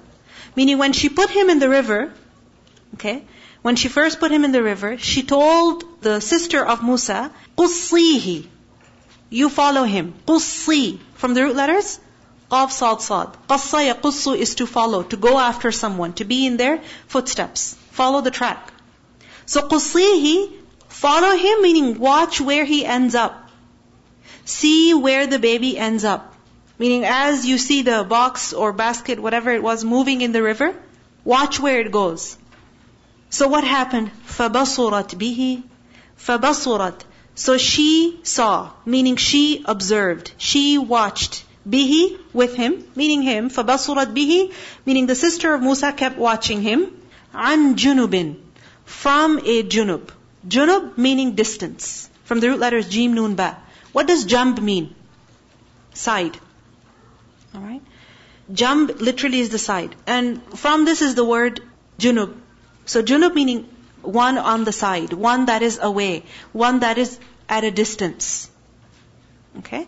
Meaning 0.56 0.78
when 0.78 0.94
she 0.94 1.10
put 1.10 1.30
him 1.30 1.50
in 1.50 1.60
the 1.60 1.70
river, 1.70 2.14
okay, 2.96 3.24
when 3.62 3.76
she 3.76 3.88
first 3.88 4.20
put 4.20 4.32
him 4.32 4.46
in 4.46 4.52
the 4.52 4.64
river, 4.64 4.98
she 4.98 5.24
told 5.24 5.84
the 6.02 6.20
sister 6.20 6.66
of 6.66 6.84
Musa, 6.84 7.32
قُصِّيهِ 7.58 8.48
You 9.30 9.50
follow 9.50 9.84
him. 9.84 10.14
قُصِّي 10.26 11.00
From 11.16 11.34
the 11.34 11.44
root 11.44 11.56
letters, 11.56 12.00
Qaf, 12.52 12.72
Sad, 12.72 13.02
Sad. 13.02 13.28
قَصَّ 13.50 13.94
يَقُصُّ 13.94 14.38
is 14.38 14.56
to 14.56 14.66
follow, 14.66 15.04
to 15.04 15.18
go 15.18 15.38
after 15.38 15.72
someone, 15.72 16.14
to 16.14 16.24
be 16.24 16.46
in 16.46 16.58
their 16.58 16.82
footsteps. 17.08 17.76
Follow 17.92 18.22
the 18.22 18.32
track. 18.32 18.72
So 19.46 19.68
قُصِّيهِ 19.68 20.54
Follow 20.88 21.36
him, 21.36 21.62
meaning 21.62 22.00
watch 22.00 22.40
where 22.40 22.66
he 22.66 22.86
ends 22.86 23.16
up. 23.16 23.41
See 24.46 24.94
where 24.94 25.28
the 25.28 25.40
baby 25.40 25.78
ends 25.78 26.04
up. 26.04 26.34
Meaning 26.80 27.06
as 27.06 27.46
you 27.46 27.58
see 27.58 27.82
the 27.82 28.04
box 28.04 28.54
or 28.54 28.72
basket, 28.72 29.20
whatever 29.20 29.52
it 29.52 29.64
was, 29.64 29.84
moving 29.84 30.22
in 30.22 30.32
the 30.32 30.44
river, 30.44 30.76
watch 31.24 31.60
where 31.60 31.80
it 31.80 31.92
goes. 31.92 32.38
So 33.30 33.48
what 33.48 33.64
happened? 33.64 34.12
فَبَصُرَتْ 34.28 35.16
بِهِ 35.16 35.64
فَبَصُرَتْ 36.18 37.02
So 37.36 37.58
she 37.58 38.20
saw, 38.24 38.72
meaning 38.86 39.16
she 39.16 39.64
observed, 39.66 40.32
she 40.38 40.78
watched. 40.78 41.44
Bihi, 41.70 42.18
with 42.32 42.56
him, 42.56 42.86
meaning 42.96 43.22
him. 43.22 43.50
فَبَصُرَتْ 43.50 44.14
bihi, 44.16 44.54
meaning 44.86 45.06
the 45.06 45.16
sister 45.16 45.54
of 45.54 45.62
Musa 45.62 45.92
kept 45.92 46.18
watching 46.18 46.62
him. 46.62 46.88
عَنْ 47.34 47.76
جُنُبٍ 47.76 48.38
From 48.86 49.40
a 49.40 49.64
junub. 49.64 50.10
Junub 50.48 50.98
meaning 50.98 51.36
distance. 51.36 52.10
From 52.24 52.40
the 52.40 52.50
root 52.50 52.60
letters 52.60 52.88
jim, 52.88 53.16
nun, 53.16 53.36
ba. 53.36 53.58
What 53.93 54.07
does 54.07 54.25
janb 54.25 54.61
mean? 54.61 54.95
Side. 55.95 56.39
Alright? 57.55 57.83
Janb 58.53 58.87
literally 59.01 59.41
is 59.41 59.51
the 59.51 59.59
side. 59.59 59.95
And 60.07 60.43
from 60.59 60.85
this 60.85 61.03
is 61.03 61.15
the 61.15 61.25
word 61.25 61.61
junub. 61.99 62.35
So 62.87 63.03
junub 63.03 63.35
meaning 63.35 63.69
one 64.03 64.39
on 64.39 64.65
the 64.65 64.73
side, 64.73 65.13
one 65.13 65.47
that 65.47 65.63
is 65.63 65.79
away, 65.81 66.25
one 66.53 66.81
that 66.81 66.99
is 66.99 67.19
at 67.49 67.65
a 67.65 67.71
distance. 67.71 68.51
Okay? 69.59 69.87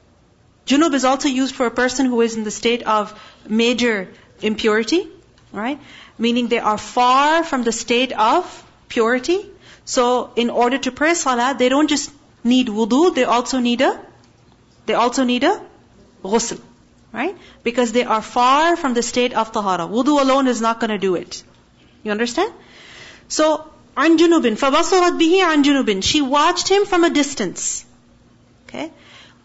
Junub 0.67 0.95
is 0.95 1.05
also 1.05 1.29
used 1.29 1.55
for 1.55 1.67
a 1.67 1.71
person 1.71 2.07
who 2.07 2.21
is 2.21 2.37
in 2.37 2.45
the 2.45 2.51
state 2.51 2.83
of 2.83 3.19
major 3.49 4.09
impurity, 4.41 5.09
right? 5.53 5.81
Meaning 6.19 6.49
they 6.49 6.59
are 6.59 6.79
far 6.79 7.45
from 7.45 7.65
the 7.65 7.73
state 7.73 8.13
of 8.13 8.65
purity. 8.89 9.51
So 9.85 10.33
in 10.37 10.51
order 10.51 10.79
to 10.79 10.93
pray 10.93 11.15
salah, 11.15 11.55
they 11.59 11.69
don't 11.69 11.89
just 11.89 12.11
need 12.44 12.68
wudu, 12.68 13.16
they 13.16 13.24
also 13.24 13.60
need 13.60 13.82
a, 13.82 14.00
they 14.86 14.94
also 14.94 15.24
need 15.24 15.44
a 15.44 15.62
ghusl. 16.24 16.60
Right? 17.12 17.36
Because 17.64 17.92
they 17.92 18.04
are 18.04 18.22
far 18.22 18.76
from 18.76 18.94
the 18.94 19.02
state 19.02 19.34
of 19.34 19.52
tahara. 19.52 19.88
Wudu 19.88 20.22
alone 20.22 20.48
is 20.48 20.62
not 20.62 20.80
going 20.80 20.92
to 20.92 20.98
do 21.00 21.16
it. 21.16 21.44
You 22.04 22.12
understand? 22.12 22.54
So, 23.28 23.66
عن 23.98 24.18
جنوب 24.18 24.54
فبصرت 24.54 25.14
به 25.14 25.44
عن 25.44 25.64
جنوب 25.64 26.04
She 26.04 26.22
watched 26.22 26.68
him 26.70 26.86
from 26.86 27.04
a 27.04 27.10
distance. 27.10 27.86
Okay? 28.68 28.92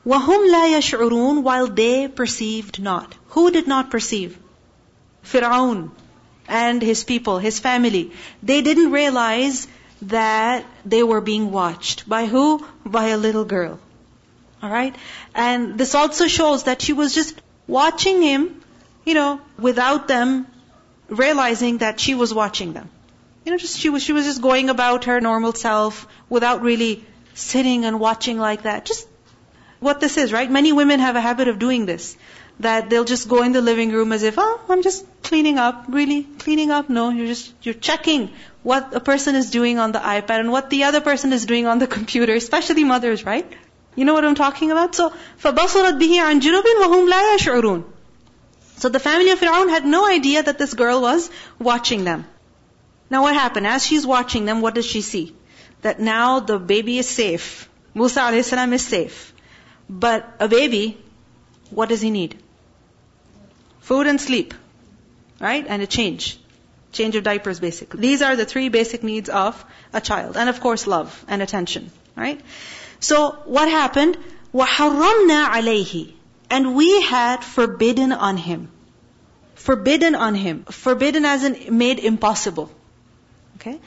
وهم 0.06 0.50
لا 0.50 0.78
يشعرون 0.78 1.42
while 1.42 1.66
they 1.66 2.08
perceived 2.08 2.80
not. 2.80 3.14
Who 3.28 3.50
did 3.50 3.66
not 3.66 3.90
perceive? 3.90 4.38
Fir'aun 5.24 5.90
and 6.46 6.82
his 6.82 7.04
people, 7.04 7.38
his 7.38 7.58
family. 7.58 8.12
They 8.42 8.60
didn't 8.60 8.92
realize 8.92 9.66
that 10.01 10.65
they 10.85 11.03
were 11.03 11.21
being 11.21 11.51
watched. 11.51 12.07
By 12.07 12.25
who? 12.25 12.65
By 12.85 13.07
a 13.07 13.17
little 13.17 13.45
girl. 13.45 13.79
Alright? 14.63 14.95
And 15.35 15.77
this 15.77 15.95
also 15.95 16.27
shows 16.27 16.63
that 16.63 16.81
she 16.81 16.93
was 16.93 17.13
just 17.13 17.41
watching 17.67 18.21
him, 18.21 18.61
you 19.05 19.13
know, 19.13 19.41
without 19.57 20.07
them 20.07 20.47
realizing 21.07 21.79
that 21.79 21.99
she 21.99 22.15
was 22.15 22.33
watching 22.33 22.73
them. 22.73 22.89
You 23.45 23.51
know, 23.51 23.57
just 23.57 23.79
she 23.79 23.89
was 23.89 24.03
she 24.03 24.13
was 24.13 24.25
just 24.25 24.41
going 24.41 24.69
about 24.69 25.05
her 25.05 25.21
normal 25.21 25.53
self 25.53 26.07
without 26.29 26.61
really 26.61 27.05
sitting 27.33 27.85
and 27.85 27.99
watching 27.99 28.37
like 28.37 28.63
that. 28.63 28.85
Just 28.85 29.07
what 29.79 29.99
this 29.99 30.17
is, 30.17 30.33
right? 30.33 30.51
Many 30.51 30.73
women 30.73 30.99
have 30.99 31.15
a 31.15 31.21
habit 31.21 31.47
of 31.47 31.57
doing 31.57 31.85
this 31.85 32.17
That 32.60 32.88
they'll 32.88 33.04
just 33.04 33.28
go 33.28 33.42
in 33.42 33.52
the 33.52 33.60
living 33.60 33.90
room 33.90 34.12
as 34.12 34.22
if, 34.22 34.34
oh, 34.38 34.60
I'm 34.68 34.82
just 34.82 35.04
cleaning 35.22 35.58
up. 35.58 35.86
Really? 35.88 36.22
Cleaning 36.22 36.70
up? 36.70 36.88
No, 36.88 37.10
you're 37.10 37.26
just, 37.26 37.52
you're 37.62 37.74
checking 37.74 38.30
what 38.62 38.94
a 38.94 39.00
person 39.00 39.34
is 39.34 39.50
doing 39.50 39.78
on 39.78 39.92
the 39.92 39.98
iPad 39.98 40.40
and 40.40 40.52
what 40.52 40.70
the 40.70 40.84
other 40.84 41.00
person 41.00 41.32
is 41.32 41.46
doing 41.46 41.66
on 41.66 41.78
the 41.78 41.86
computer, 41.86 42.34
especially 42.34 42.84
mothers, 42.84 43.24
right? 43.24 43.50
You 43.96 44.04
know 44.04 44.14
what 44.14 44.24
I'm 44.24 44.34
talking 44.34 44.70
about? 44.70 44.94
So, 44.94 45.10
فَبَصُرَتْ 45.42 46.00
بِهِ 46.00 46.18
عَنْ 46.28 46.40
جُنُبٍ 46.40 46.62
وَهُمْ 46.62 47.10
لَا 47.10 47.36
يَشْعُرُونَ 47.36 47.84
So 48.76 48.88
the 48.88 48.98
family 49.00 49.30
of 49.30 49.40
Fir'aun 49.40 49.68
had 49.68 49.84
no 49.84 50.06
idea 50.06 50.42
that 50.42 50.58
this 50.58 50.74
girl 50.74 51.02
was 51.02 51.30
watching 51.58 52.04
them. 52.04 52.24
Now 53.10 53.22
what 53.22 53.34
happened? 53.34 53.66
As 53.66 53.86
she's 53.86 54.06
watching 54.06 54.44
them, 54.44 54.60
what 54.60 54.74
does 54.74 54.86
she 54.86 55.02
see? 55.02 55.34
That 55.82 56.00
now 56.00 56.40
the 56.40 56.58
baby 56.58 56.98
is 56.98 57.08
safe. 57.08 57.68
Musa 57.94 58.20
a.s. 58.20 58.52
is 58.52 58.86
safe. 58.86 59.32
But 59.88 60.28
a 60.40 60.48
baby, 60.48 60.98
what 61.70 61.88
does 61.90 62.00
he 62.00 62.10
need? 62.10 62.38
Food 63.80 64.06
and 64.06 64.20
sleep. 64.20 64.54
Right? 65.40 65.66
And 65.68 65.82
a 65.82 65.86
change. 65.86 66.38
Change 66.92 67.16
of 67.16 67.24
diapers 67.24 67.60
basically. 67.60 68.00
These 68.00 68.22
are 68.22 68.36
the 68.36 68.44
three 68.44 68.68
basic 68.68 69.02
needs 69.02 69.28
of 69.28 69.64
a 69.92 70.00
child. 70.00 70.36
And 70.36 70.48
of 70.48 70.60
course 70.60 70.86
love 70.86 71.24
and 71.28 71.42
attention. 71.42 71.90
Right? 72.16 72.40
So 73.00 73.32
what 73.44 73.68
happened? 73.68 74.16
وَحَرَّمْنَا 74.54 75.48
عَلَيْهِ 75.48 76.12
And 76.48 76.74
we 76.76 77.02
had 77.02 77.42
forbidden 77.42 78.12
on 78.12 78.36
him. 78.36 78.68
Forbidden 79.54 80.14
on 80.14 80.34
him. 80.34 80.64
Forbidden 80.64 81.24
as 81.24 81.44
in 81.44 81.76
made 81.76 81.98
impossible. 81.98 82.70
Okay? 83.56 83.80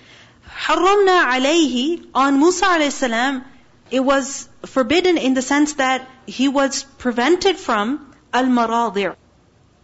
حَرَّمْنَا 0.66 1.24
عَلَيْهِ 1.32 2.08
On 2.13 2.40
Musa 2.40 2.66
alayhi 2.66 3.44
it 3.90 4.02
was 4.02 4.50
forbidden 4.66 5.18
in 5.18 5.34
the 5.34 5.42
sense 5.42 5.74
that 5.74 6.08
he 6.26 6.50
was 6.50 6.84
prevented 6.84 7.58
from 7.58 8.13
al-maradir. 8.34 9.16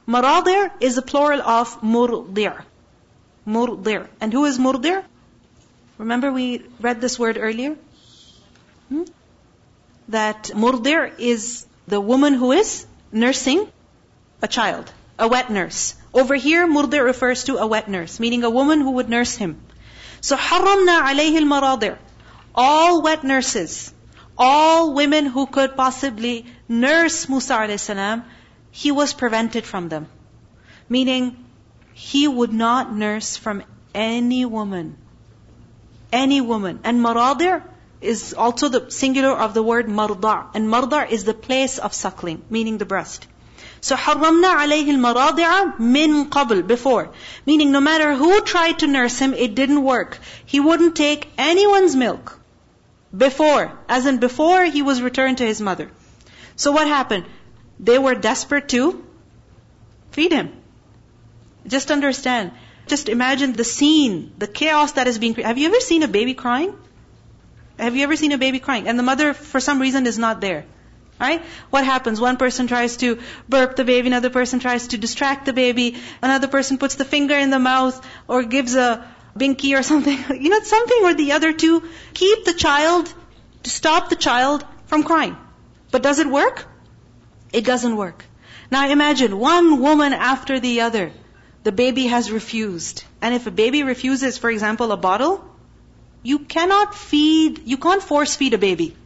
Maradir 0.07 0.71
is 0.81 0.97
a 0.97 1.01
plural 1.01 1.41
of 1.41 1.81
murdir. 1.81 2.63
Murdir. 3.47 4.07
And 4.19 4.33
who 4.33 4.45
is 4.45 4.59
murdir? 4.59 5.03
Remember 5.97 6.31
we 6.31 6.63
read 6.81 6.99
this 6.99 7.17
word 7.17 7.37
earlier? 7.39 7.75
Hmm? 8.89 9.03
That 10.09 10.51
murdir 10.53 11.13
is 11.17 11.65
the 11.87 12.01
woman 12.01 12.33
who 12.33 12.51
is 12.51 12.85
nursing 13.11 13.67
a 14.41 14.47
child, 14.47 14.91
a 15.17 15.27
wet 15.27 15.49
nurse. 15.49 15.95
Over 16.13 16.35
here, 16.35 16.67
murdi 16.67 17.03
refers 17.03 17.45
to 17.45 17.57
a 17.57 17.67
wet 17.67 17.87
nurse, 17.87 18.19
meaning 18.19 18.43
a 18.43 18.49
woman 18.49 18.81
who 18.81 18.91
would 18.91 19.09
nurse 19.09 19.35
him. 19.35 19.61
So 20.21 20.35
حرمنا 20.35 20.99
عليه 20.99 21.37
المراضع. 21.37 21.97
All 22.55 23.01
wet 23.01 23.23
nurses, 23.23 23.93
all 24.37 24.93
women 24.93 25.25
who 25.25 25.45
could 25.47 25.75
possibly 25.75 26.45
nurse 26.67 27.27
Musa 27.29 27.53
alayhi 27.53 28.23
he 28.77 28.91
was 28.91 29.13
prevented 29.13 29.65
from 29.65 29.89
them. 29.89 30.07
Meaning, 30.89 31.45
he 31.93 32.27
would 32.27 32.53
not 32.53 32.93
nurse 32.93 33.37
from 33.37 33.63
any 33.93 34.45
woman. 34.45 34.97
Any 36.11 36.41
woman. 36.41 36.79
And 36.83 36.99
maradir 37.01 37.63
is 38.01 38.33
also 38.33 38.69
the 38.69 38.89
singular 38.91 39.31
of 39.31 39.53
the 39.53 39.63
word 39.63 39.87
marda. 39.87 40.47
And 40.53 40.69
marda 40.69 41.07
is 41.09 41.23
the 41.23 41.33
place 41.33 41.77
of 41.77 41.93
suckling, 41.93 42.43
meaning 42.49 42.77
the 42.77 42.85
breast. 42.85 43.27
So 43.81 43.95
حرمنا 43.95 44.47
عليه 44.47 44.89
المراضع 44.89 45.77
من 45.79 46.29
قبل, 46.29 46.65
before. 46.65 47.09
Meaning 47.45 47.71
no 47.71 47.81
matter 47.81 48.15
who 48.15 48.41
tried 48.41 48.79
to 48.79 48.87
nurse 48.87 49.19
him, 49.19 49.33
it 49.33 49.55
didn't 49.55 49.83
work. 49.83 50.19
He 50.45 50.59
wouldn't 50.59 50.95
take 50.95 51.29
anyone's 51.37 51.95
milk. 51.95 52.39
Before. 53.15 53.71
As 53.89 54.05
in 54.05 54.17
before 54.19 54.63
he 54.65 54.81
was 54.81 55.01
returned 55.01 55.39
to 55.39 55.45
his 55.45 55.59
mother. 55.61 55.91
So 56.55 56.71
what 56.71 56.87
happened? 56.87 57.25
They 57.80 57.98
were 57.98 58.14
desperate 58.14 58.68
to 58.70 59.04
feed 60.10 60.32
him. 60.32 60.52
Just 61.66 61.90
understand. 61.90 62.52
Just 62.86 63.08
imagine 63.08 63.52
the 63.52 63.64
scene, 63.64 64.32
the 64.38 64.46
chaos 64.46 64.92
that 64.92 65.06
is 65.06 65.18
being 65.18 65.34
created. 65.34 65.48
Have 65.48 65.58
you 65.58 65.66
ever 65.68 65.80
seen 65.80 66.02
a 66.02 66.08
baby 66.08 66.34
crying? 66.34 66.74
Have 67.78 67.94
you 67.94 68.02
ever 68.04 68.16
seen 68.16 68.32
a 68.32 68.38
baby 68.38 68.58
crying? 68.58 68.88
And 68.88 68.98
the 68.98 69.02
mother, 69.02 69.34
for 69.34 69.60
some 69.60 69.80
reason, 69.80 70.06
is 70.06 70.18
not 70.18 70.40
there. 70.40 70.64
Right? 71.20 71.42
What 71.70 71.84
happens? 71.84 72.20
One 72.20 72.36
person 72.36 72.68
tries 72.68 72.96
to 72.98 73.18
burp 73.48 73.74
the 73.76 73.84
baby, 73.84 74.06
another 74.06 74.30
person 74.30 74.60
tries 74.60 74.88
to 74.88 74.98
distract 74.98 75.46
the 75.46 75.52
baby, 75.52 75.96
another 76.22 76.46
person 76.46 76.78
puts 76.78 76.94
the 76.94 77.04
finger 77.04 77.34
in 77.34 77.50
the 77.50 77.58
mouth 77.58 78.00
or 78.28 78.44
gives 78.44 78.76
a 78.76 79.04
binky 79.36 79.76
or 79.78 79.82
something. 79.82 80.18
You 80.42 80.48
know, 80.50 80.60
something 80.60 81.04
or 81.04 81.14
the 81.14 81.32
other 81.32 81.52
to 81.52 81.82
keep 82.14 82.44
the 82.44 82.54
child, 82.54 83.12
to 83.64 83.70
stop 83.70 84.10
the 84.10 84.16
child 84.16 84.64
from 84.86 85.02
crying. 85.02 85.36
But 85.90 86.02
does 86.02 86.20
it 86.20 86.28
work? 86.28 86.67
It 87.52 87.64
doesn't 87.64 87.96
work. 87.96 88.24
Now 88.70 88.88
imagine 88.88 89.38
one 89.38 89.80
woman 89.80 90.12
after 90.12 90.60
the 90.60 90.82
other. 90.82 91.12
The 91.64 91.72
baby 91.72 92.06
has 92.06 92.30
refused. 92.30 93.04
And 93.20 93.34
if 93.34 93.46
a 93.46 93.50
baby 93.50 93.82
refuses, 93.82 94.38
for 94.38 94.50
example, 94.50 94.92
a 94.92 94.96
bottle, 94.96 95.44
you 96.22 96.40
cannot 96.40 96.94
feed, 96.94 97.62
you 97.66 97.76
can't 97.76 98.02
force 98.02 98.36
feed 98.36 98.54
a 98.54 98.58
baby. 98.58 98.96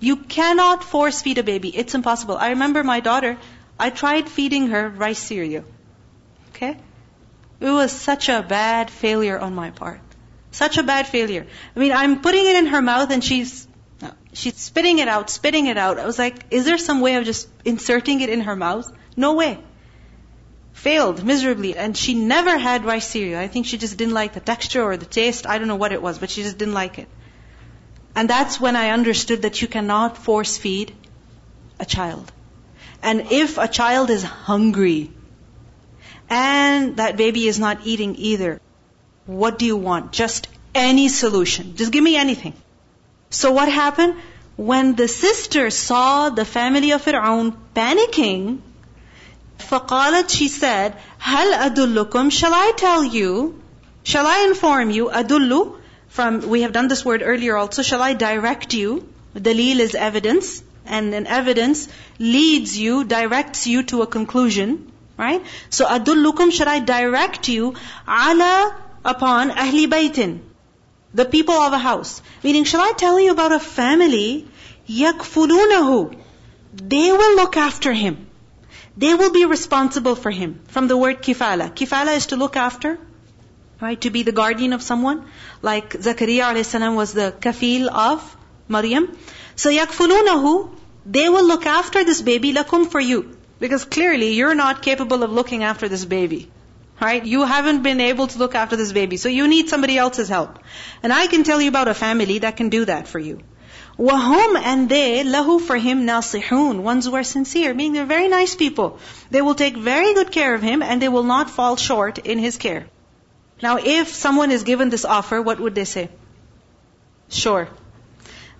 You 0.00 0.16
cannot 0.16 0.84
force 0.84 1.22
feed 1.22 1.38
a 1.38 1.42
baby. 1.42 1.68
It's 1.76 1.94
impossible. 1.94 2.36
I 2.36 2.50
remember 2.50 2.84
my 2.84 3.00
daughter, 3.00 3.38
I 3.78 3.90
tried 3.90 4.28
feeding 4.28 4.68
her 4.68 4.88
rice 4.88 5.18
cereal. 5.18 5.64
Okay? 6.50 6.76
It 7.60 7.70
was 7.70 7.92
such 7.92 8.28
a 8.28 8.42
bad 8.42 8.90
failure 8.90 9.38
on 9.38 9.54
my 9.54 9.70
part. 9.70 10.00
Such 10.50 10.78
a 10.78 10.82
bad 10.82 11.06
failure. 11.06 11.46
I 11.74 11.78
mean, 11.78 11.92
I'm 11.92 12.20
putting 12.20 12.46
it 12.46 12.56
in 12.56 12.66
her 12.66 12.82
mouth 12.82 13.10
and 13.10 13.22
she's, 13.22 13.66
she's 14.36 14.56
spitting 14.56 14.98
it 14.98 15.08
out, 15.08 15.30
spitting 15.30 15.66
it 15.66 15.78
out. 15.78 15.98
I 15.98 16.06
was 16.06 16.18
like, 16.18 16.44
is 16.50 16.64
there 16.66 16.78
some 16.78 17.00
way 17.00 17.16
of 17.16 17.24
just 17.24 17.48
inserting 17.64 18.20
it 18.20 18.28
in 18.28 18.42
her 18.42 18.54
mouth? 18.54 18.92
No 19.16 19.34
way. 19.34 19.58
Failed 20.72 21.24
miserably. 21.24 21.76
And 21.76 21.96
she 21.96 22.14
never 22.14 22.58
had 22.58 22.84
rice 22.84 23.06
cereal. 23.08 23.40
I 23.40 23.48
think 23.48 23.66
she 23.66 23.78
just 23.78 23.96
didn't 23.96 24.14
like 24.14 24.34
the 24.34 24.40
texture 24.40 24.82
or 24.82 24.96
the 24.96 25.06
taste. 25.06 25.46
I 25.46 25.58
don't 25.58 25.68
know 25.68 25.76
what 25.76 25.92
it 25.92 26.02
was, 26.02 26.18
but 26.18 26.28
she 26.30 26.42
just 26.42 26.58
didn't 26.58 26.74
like 26.74 26.98
it. 26.98 27.08
And 28.14 28.28
that's 28.28 28.60
when 28.60 28.76
I 28.76 28.90
understood 28.90 29.42
that 29.42 29.62
you 29.62 29.68
cannot 29.68 30.18
force 30.18 30.58
feed 30.58 30.94
a 31.80 31.86
child. 31.86 32.30
And 33.02 33.32
if 33.32 33.56
a 33.56 33.68
child 33.68 34.10
is 34.10 34.22
hungry 34.22 35.10
and 36.28 36.96
that 36.98 37.16
baby 37.16 37.48
is 37.48 37.58
not 37.58 37.86
eating 37.86 38.16
either, 38.16 38.60
what 39.24 39.58
do 39.58 39.64
you 39.64 39.76
want? 39.76 40.12
Just 40.12 40.48
any 40.74 41.08
solution. 41.08 41.74
Just 41.76 41.92
give 41.92 42.04
me 42.04 42.16
anything. 42.16 42.54
So 43.30 43.50
what 43.52 43.68
happened? 43.68 44.16
When 44.56 44.94
the 44.94 45.08
sister 45.08 45.70
saw 45.70 46.30
the 46.30 46.44
family 46.44 46.92
of 46.92 47.04
Fir'aun 47.04 47.54
panicking, 47.74 48.58
فقالت, 49.58 50.30
she 50.30 50.48
said, 50.48 50.94
هل 51.20 51.52
أدلكم, 51.52 52.30
shall 52.32 52.54
I 52.54 52.72
tell 52.76 53.04
you? 53.04 53.60
Shall 54.02 54.26
I 54.26 54.46
inform 54.48 54.90
you? 54.90 55.08
أَدُلُّ 55.08 55.74
from, 56.08 56.48
we 56.48 56.62
have 56.62 56.72
done 56.72 56.88
this 56.88 57.04
word 57.04 57.22
earlier 57.22 57.56
also, 57.56 57.82
shall 57.82 58.00
I 58.00 58.14
direct 58.14 58.72
you? 58.72 59.06
Dalil 59.34 59.80
is 59.80 59.94
evidence, 59.94 60.62
and 60.86 61.12
an 61.12 61.26
evidence 61.26 61.88
leads 62.18 62.78
you, 62.78 63.04
directs 63.04 63.66
you 63.66 63.82
to 63.82 64.02
a 64.02 64.06
conclusion, 64.06 64.90
right? 65.18 65.42
So 65.68 65.84
أَدُلُّكُمْ 65.84 66.52
shall 66.52 66.68
I 66.68 66.78
direct 66.78 67.48
you? 67.48 67.74
Ala 68.08 68.74
upon 69.04 69.50
أَهْلِ 69.50 69.86
baytin 69.88 70.40
the 71.16 71.24
people 71.24 71.54
of 71.54 71.72
a 71.72 71.78
house. 71.78 72.20
Meaning, 72.44 72.64
shall 72.64 72.80
I 72.80 72.92
tell 72.92 73.18
you 73.18 73.32
about 73.32 73.52
a 73.52 73.58
family, 73.58 74.46
yakfulunahu, 74.88 76.16
they 76.74 77.10
will 77.10 77.36
look 77.36 77.56
after 77.56 77.92
him. 77.92 78.26
They 78.96 79.14
will 79.14 79.32
be 79.32 79.44
responsible 79.44 80.14
for 80.14 80.30
him. 80.30 80.60
From 80.68 80.88
the 80.88 80.96
word 80.96 81.22
kifala. 81.22 81.70
Kifala 81.80 82.16
is 82.16 82.26
to 82.32 82.36
look 82.36 82.56
after, 82.56 82.98
right? 83.80 84.00
To 84.02 84.10
be 84.10 84.22
the 84.22 84.32
guardian 84.32 84.72
of 84.72 84.82
someone. 84.82 85.24
Like 85.62 85.90
Zakaria 86.08 86.54
a.s. 86.54 86.74
was 87.00 87.12
the 87.12 87.34
kafil 87.46 87.88
of 87.88 88.36
Maryam. 88.68 89.08
So 89.54 89.70
yakfulunahu, 89.70 90.70
they 91.06 91.28
will 91.28 91.46
look 91.46 91.66
after 91.66 92.04
this 92.04 92.20
baby 92.20 92.52
lakum 92.52 92.90
for 92.90 93.00
you. 93.00 93.36
Because 93.58 93.86
clearly 93.86 94.32
you're 94.34 94.54
not 94.54 94.82
capable 94.82 95.22
of 95.22 95.30
looking 95.30 95.64
after 95.64 95.88
this 95.88 96.04
baby. 96.04 96.50
Right? 97.01 97.25
You 97.25 97.43
haven't 97.45 97.81
been 97.81 97.99
able 97.99 98.27
to 98.27 98.37
look 98.37 98.53
after 98.53 98.75
this 98.75 98.91
baby. 98.91 99.17
So 99.17 99.27
you 99.27 99.47
need 99.47 99.69
somebody 99.69 99.97
else's 99.97 100.29
help. 100.29 100.59
And 101.01 101.11
I 101.11 101.25
can 101.27 101.43
tell 101.43 101.59
you 101.59 101.69
about 101.69 101.87
a 101.87 101.95
family 101.95 102.39
that 102.39 102.57
can 102.57 102.69
do 102.69 102.85
that 102.85 103.07
for 103.07 103.17
you. 103.17 103.39
Wahum 103.97 104.55
and 104.55 104.87
they, 104.87 105.23
lahu 105.23 105.59
for 105.59 105.75
him 105.75 106.05
nasihun, 106.05 106.81
ones 106.81 107.05
who 107.05 107.15
are 107.15 107.23
sincere, 107.23 107.73
meaning 107.73 107.93
they're 107.93 108.05
very 108.05 108.27
nice 108.27 108.55
people. 108.55 108.99
They 109.31 109.41
will 109.41 109.55
take 109.55 109.75
very 109.75 110.13
good 110.13 110.31
care 110.31 110.53
of 110.53 110.61
him 110.61 110.81
and 110.81 111.01
they 111.01 111.09
will 111.09 111.23
not 111.23 111.49
fall 111.49 111.75
short 111.75 112.19
in 112.19 112.39
his 112.39 112.57
care. 112.57 112.87
Now, 113.61 113.77
if 113.77 114.13
someone 114.13 114.51
is 114.51 114.63
given 114.63 114.89
this 114.89 115.05
offer, 115.05 115.41
what 115.41 115.59
would 115.59 115.75
they 115.75 115.85
say? 115.85 116.09
Sure. 117.29 117.67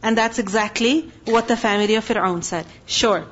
And 0.03 0.17
that's 0.17 0.39
exactly 0.39 1.11
what 1.25 1.47
the 1.47 1.57
family 1.57 1.95
of 1.95 2.05
Fir'aun 2.07 2.43
said. 2.43 2.65
Sure. 2.85 3.25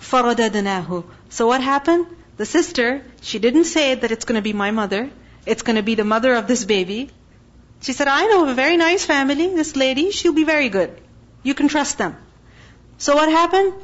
فَرَدَدْنَاهُ 0.00 1.04
So 1.28 1.46
what 1.46 1.60
happened? 1.60 2.06
The 2.38 2.46
sister, 2.46 3.02
she 3.20 3.38
didn't 3.38 3.64
say 3.64 3.94
that 3.94 4.10
it's 4.10 4.24
going 4.24 4.36
to 4.36 4.42
be 4.42 4.52
my 4.52 4.70
mother. 4.72 5.10
It's 5.46 5.62
going 5.62 5.76
to 5.76 5.82
be 5.82 5.94
the 5.94 6.04
mother 6.04 6.34
of 6.34 6.48
this 6.48 6.64
baby. 6.64 7.10
She 7.80 7.92
said, 7.92 8.08
I 8.08 8.26
know 8.26 8.48
a 8.48 8.54
very 8.54 8.76
nice 8.76 9.04
family, 9.04 9.54
this 9.54 9.76
lady, 9.76 10.10
she'll 10.10 10.32
be 10.32 10.44
very 10.44 10.68
good. 10.68 11.00
You 11.42 11.54
can 11.54 11.68
trust 11.68 11.98
them. 11.98 12.16
So 12.98 13.14
what 13.14 13.28
happened? 13.28 13.74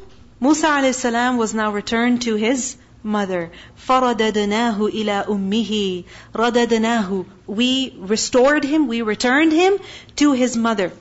Musa 0.41 0.69
a.s. 0.69 1.05
was 1.37 1.55
now 1.55 1.71
returned 1.73 2.23
to 2.23 2.35
his 2.35 2.77
mother. 3.03 3.53
فَرَدَدْنَاهُ 3.87 4.79
إِلَىٰ 4.79 5.27
أُمِّهِ 5.27 6.05
رَدَدْنَاهُ 6.35 7.27
We 7.47 7.95
restored 7.99 8.65
him, 8.65 8.89
we 8.89 9.03
returned 9.03 9.53
him 9.53 9.79
to 10.17 10.33
his 10.33 10.57
mother. 10.57 10.93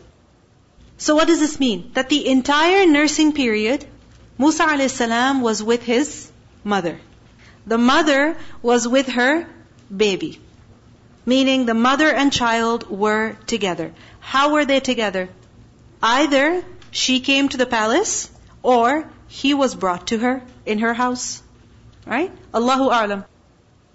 So 0.98 1.16
what 1.16 1.28
does 1.28 1.40
this 1.40 1.60
mean? 1.60 1.92
That 1.94 2.10
the 2.10 2.28
entire 2.28 2.86
nursing 2.86 3.34
period, 3.34 3.86
Musa 4.38 4.66
a.s. 4.66 5.00
was 5.42 5.64
with 5.64 5.84
his 5.84 6.32
mother. 6.64 7.00
The 7.67 7.79
mother 7.79 8.37
was 8.63 8.87
with 8.87 9.09
her 9.09 9.47
baby. 9.95 10.41
Meaning 11.27 11.65
the 11.65 11.75
mother 11.75 12.09
and 12.13 12.33
child 12.33 12.91
were 12.91 13.37
together. 13.47 13.93
How 14.21 14.53
were 14.53 14.65
they 14.65 14.81
together? 14.81 15.29
Either 16.03 16.63
she 16.91 17.21
came 17.21 17.49
to 17.49 17.57
the 17.57 17.67
palace 17.67 18.31
or 18.63 19.09
he 19.29 19.55
was 19.55 19.75
brought 19.75 20.09
to 20.09 20.19
her 20.19 20.43
in 20.67 20.81
her 20.81 20.93
house. 20.93 21.43
Right? 22.07 22.31
Allahu 22.53 22.91
A'lam. 22.91 23.25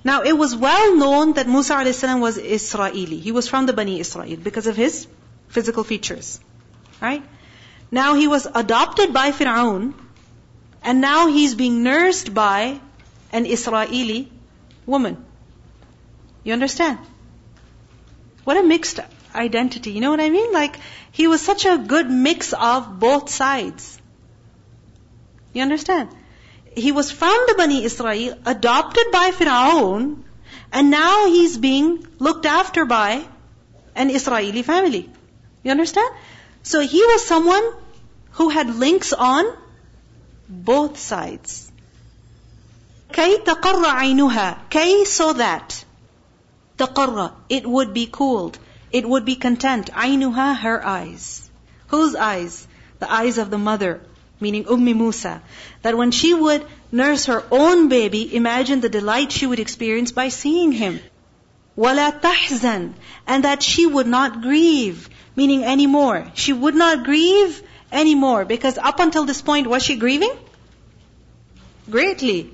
Now 0.03 0.21
it 0.21 0.33
was 0.33 0.55
well 0.55 0.95
known 0.95 1.33
that 1.33 1.47
Musa 1.47 1.75
a.s. 1.75 2.03
was 2.03 2.37
Israeli. 2.37 3.17
He 3.17 3.31
was 3.31 3.47
from 3.47 3.65
the 3.67 3.73
Bani 3.73 3.99
Israel 3.99 4.37
because 4.41 4.65
of 4.65 4.75
his 4.75 5.07
physical 5.49 5.83
features. 5.83 6.39
Right? 6.99 7.23
Now 7.91 8.15
he 8.15 8.27
was 8.27 8.47
adopted 8.63 9.13
by 9.13 9.31
Fir'aun 9.31 9.93
and 10.81 11.01
now 11.01 11.27
he's 11.27 11.55
being 11.55 11.83
nursed 11.83 12.33
by 12.33 12.79
an 13.31 13.45
Israeli 13.45 14.31
woman. 14.85 15.23
You 16.43 16.53
understand? 16.53 16.99
What 18.43 18.57
a 18.57 18.63
mixed 18.63 18.99
identity. 19.35 19.91
You 19.91 20.01
know 20.01 20.11
what 20.11 20.19
I 20.19 20.29
mean? 20.29 20.51
Like, 20.53 20.79
he 21.11 21.27
was 21.27 21.41
such 21.41 21.65
a 21.65 21.77
good 21.77 22.09
mix 22.09 22.53
of 22.53 22.99
both 22.99 23.29
sides. 23.29 23.99
You 25.53 25.61
understand? 25.61 26.09
he 26.75 26.91
was 26.91 27.11
from 27.11 27.45
the 27.47 27.55
Bani 27.55 27.83
Israel, 27.83 28.37
adopted 28.45 29.11
by 29.11 29.31
Fir'aun, 29.31 30.23
and 30.71 30.91
now 30.91 31.27
he's 31.27 31.57
being 31.57 32.07
looked 32.19 32.45
after 32.45 32.85
by 32.85 33.25
an 33.95 34.09
Israeli 34.09 34.61
family. 34.63 35.09
You 35.63 35.71
understand? 35.71 36.13
So 36.63 36.79
he 36.79 37.03
was 37.05 37.25
someone 37.25 37.63
who 38.31 38.49
had 38.49 38.75
links 38.75 39.13
on 39.13 39.45
both 40.47 40.97
sides. 40.97 41.68
كي 43.12 43.36
تقر 43.36 43.86
عينها 43.86 44.58
كي 44.70 45.04
so 45.04 45.32
that 45.32 45.84
تقر 46.78 47.30
it 47.48 47.66
would 47.66 47.94
be 47.94 48.06
cooled 48.06 48.58
it 48.92 49.08
would 49.08 49.24
be 49.24 49.36
content 49.36 49.90
عينها 49.92 50.56
her 50.60 50.84
eyes 50.84 51.48
whose 51.88 52.16
eyes 52.16 52.66
the 52.98 53.10
eyes 53.12 53.38
of 53.38 53.50
the 53.50 53.58
mother 53.58 54.00
meaning 54.40 54.64
Ummi 54.64 54.94
Musa 54.96 55.42
that 55.82 55.96
when 55.96 56.10
she 56.10 56.34
would 56.34 56.66
nurse 56.90 57.26
her 57.26 57.44
own 57.50 57.88
baby 57.88 58.34
imagine 58.34 58.80
the 58.80 58.88
delight 58.88 59.30
she 59.30 59.46
would 59.46 59.60
experience 59.60 60.10
by 60.12 60.28
seeing 60.28 60.72
him 60.72 60.98
ولا 61.76 62.10
تحزن 62.20 62.92
and 63.28 63.44
that 63.44 63.62
she 63.62 63.86
would 63.86 64.08
not 64.08 64.42
grieve 64.42 65.08
meaning 65.36 65.64
anymore 65.64 66.26
she 66.34 66.52
would 66.52 66.74
not 66.74 67.04
grieve 67.04 67.62
anymore 67.92 68.44
because 68.44 68.76
up 68.76 68.98
until 68.98 69.24
this 69.24 69.40
point 69.40 69.68
was 69.68 69.84
she 69.84 69.96
grieving 69.96 70.36
greatly 71.88 72.52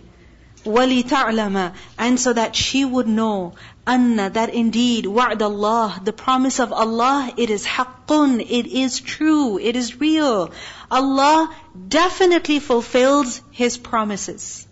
وَلِتَعْلَمَ 0.65 1.73
And 1.97 2.21
so 2.21 2.35
that 2.35 2.55
she 2.55 2.85
would 2.85 3.09
know 3.09 3.55
أَنَّ 3.87 4.35
That 4.35 4.53
indeed 4.53 5.07
وَعْدَ 5.07 5.39
اللَّهِ 5.39 6.05
The 6.05 6.13
promise 6.13 6.61
of 6.61 6.71
Allah, 6.73 7.33
it 7.37 7.49
is 7.49 7.65
حَقٌّ 7.65 8.41
It 8.43 8.67
is 8.67 9.01
true, 9.01 9.59
it 9.59 9.75
is 9.75 9.99
real. 9.99 10.53
Allah 10.91 11.55
definitely 11.89 12.59
fulfills 12.59 13.41
His 13.51 13.79
promises. 13.79 14.67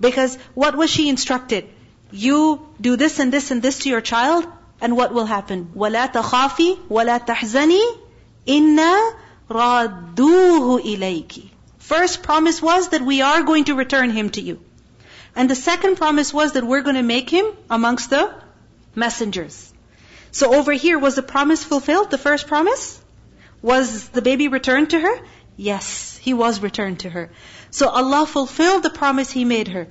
Because 0.00 0.36
what 0.54 0.76
was 0.76 0.90
she 0.90 1.08
instructed? 1.08 1.68
You 2.10 2.66
do 2.80 2.96
this 2.96 3.20
and 3.20 3.32
this 3.32 3.52
and 3.52 3.62
this 3.62 3.78
to 3.80 3.88
your 3.88 4.00
child, 4.00 4.46
and 4.80 4.96
what 4.96 5.14
will 5.14 5.26
happen? 5.26 5.70
وَلَا 5.76 6.12
تَخَافِي 6.12 6.88
وَلَا 6.88 7.24
تَحْزَنِي 7.24 7.82
إِنَّا 8.46 9.12
رَادُّوهُ 9.48 10.80
إِلَيْكِ 10.82 11.50
First 11.78 12.24
promise 12.24 12.60
was 12.60 12.88
that 12.88 13.02
we 13.02 13.22
are 13.22 13.42
going 13.44 13.64
to 13.64 13.76
return 13.76 14.10
him 14.10 14.30
to 14.30 14.40
you. 14.40 14.60
And 15.35 15.49
the 15.49 15.55
second 15.55 15.95
promise 15.97 16.33
was 16.33 16.53
that 16.53 16.63
we're 16.63 16.81
going 16.81 16.95
to 16.95 17.03
make 17.03 17.29
him 17.29 17.45
amongst 17.69 18.09
the 18.09 18.33
messengers. 18.95 19.73
So 20.31 20.53
over 20.53 20.71
here, 20.71 20.99
was 20.99 21.15
the 21.15 21.23
promise 21.23 21.63
fulfilled? 21.63 22.11
The 22.11 22.17
first 22.17 22.47
promise? 22.47 23.01
Was 23.61 24.09
the 24.09 24.21
baby 24.21 24.47
returned 24.47 24.91
to 24.91 24.99
her? 24.99 25.19
Yes, 25.57 26.17
he 26.17 26.33
was 26.33 26.61
returned 26.61 27.01
to 27.01 27.09
her. 27.09 27.29
So 27.69 27.89
Allah 27.89 28.25
fulfilled 28.25 28.83
the 28.83 28.89
promise 28.89 29.31
He 29.31 29.45
made 29.45 29.67
her. 29.69 29.87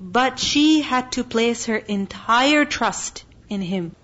But 0.00 0.38
she 0.38 0.80
had 0.80 1.12
to 1.12 1.24
place 1.24 1.66
her 1.66 1.76
entire 1.76 2.64
trust 2.64 3.24
in 3.48 3.60
Him. 3.60 3.96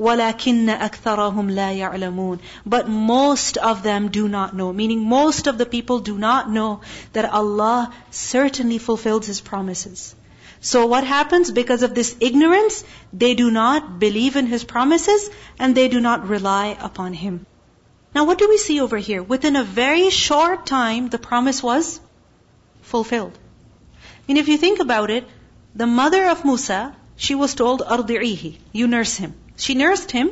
وَلَكِنَّ 0.00 0.68
أَكْثَرَهُمْ 0.78 1.50
لَا 1.50 1.72
يَعْلَمُونَ 1.74 2.38
But 2.66 2.88
most 2.88 3.56
of 3.56 3.82
them 3.82 4.08
do 4.08 4.28
not 4.28 4.54
know. 4.54 4.72
Meaning 4.72 5.00
most 5.00 5.46
of 5.46 5.56
the 5.56 5.64
people 5.64 6.00
do 6.00 6.18
not 6.18 6.50
know 6.50 6.82
that 7.14 7.32
Allah 7.32 7.90
certainly 8.10 8.76
fulfills 8.76 9.26
His 9.26 9.40
promises. 9.40 10.14
So 10.60 10.84
what 10.86 11.04
happens? 11.04 11.50
Because 11.50 11.82
of 11.82 11.94
this 11.94 12.14
ignorance, 12.20 12.84
they 13.12 13.34
do 13.34 13.50
not 13.50 13.98
believe 13.98 14.36
in 14.36 14.46
His 14.46 14.64
promises 14.64 15.30
and 15.58 15.74
they 15.74 15.88
do 15.88 16.00
not 16.00 16.28
rely 16.28 16.76
upon 16.78 17.14
Him. 17.14 17.46
Now 18.14 18.24
what 18.24 18.38
do 18.38 18.48
we 18.48 18.58
see 18.58 18.80
over 18.82 18.98
here? 18.98 19.22
Within 19.22 19.56
a 19.56 19.64
very 19.64 20.10
short 20.10 20.66
time, 20.66 21.08
the 21.08 21.18
promise 21.18 21.62
was 21.62 22.00
fulfilled. 22.82 23.38
I 24.02 24.22
mean, 24.28 24.36
if 24.36 24.48
you 24.48 24.58
think 24.58 24.80
about 24.80 25.10
it, 25.10 25.26
the 25.74 25.86
mother 25.86 26.26
of 26.26 26.44
Musa, 26.44 26.94
she 27.16 27.34
was 27.34 27.54
told, 27.54 27.80
أَرْضِعِيهِ 27.80 28.56
You 28.72 28.88
nurse 28.88 29.16
him. 29.16 29.34
She 29.61 29.75
nursed 29.75 30.11
him 30.11 30.29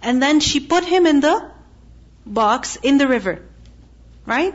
and 0.00 0.22
then 0.22 0.40
she 0.40 0.60
put 0.60 0.84
him 0.84 1.06
in 1.06 1.20
the 1.20 1.50
box 2.26 2.76
in 2.90 2.98
the 2.98 3.06
river. 3.06 3.42
Right? 4.24 4.54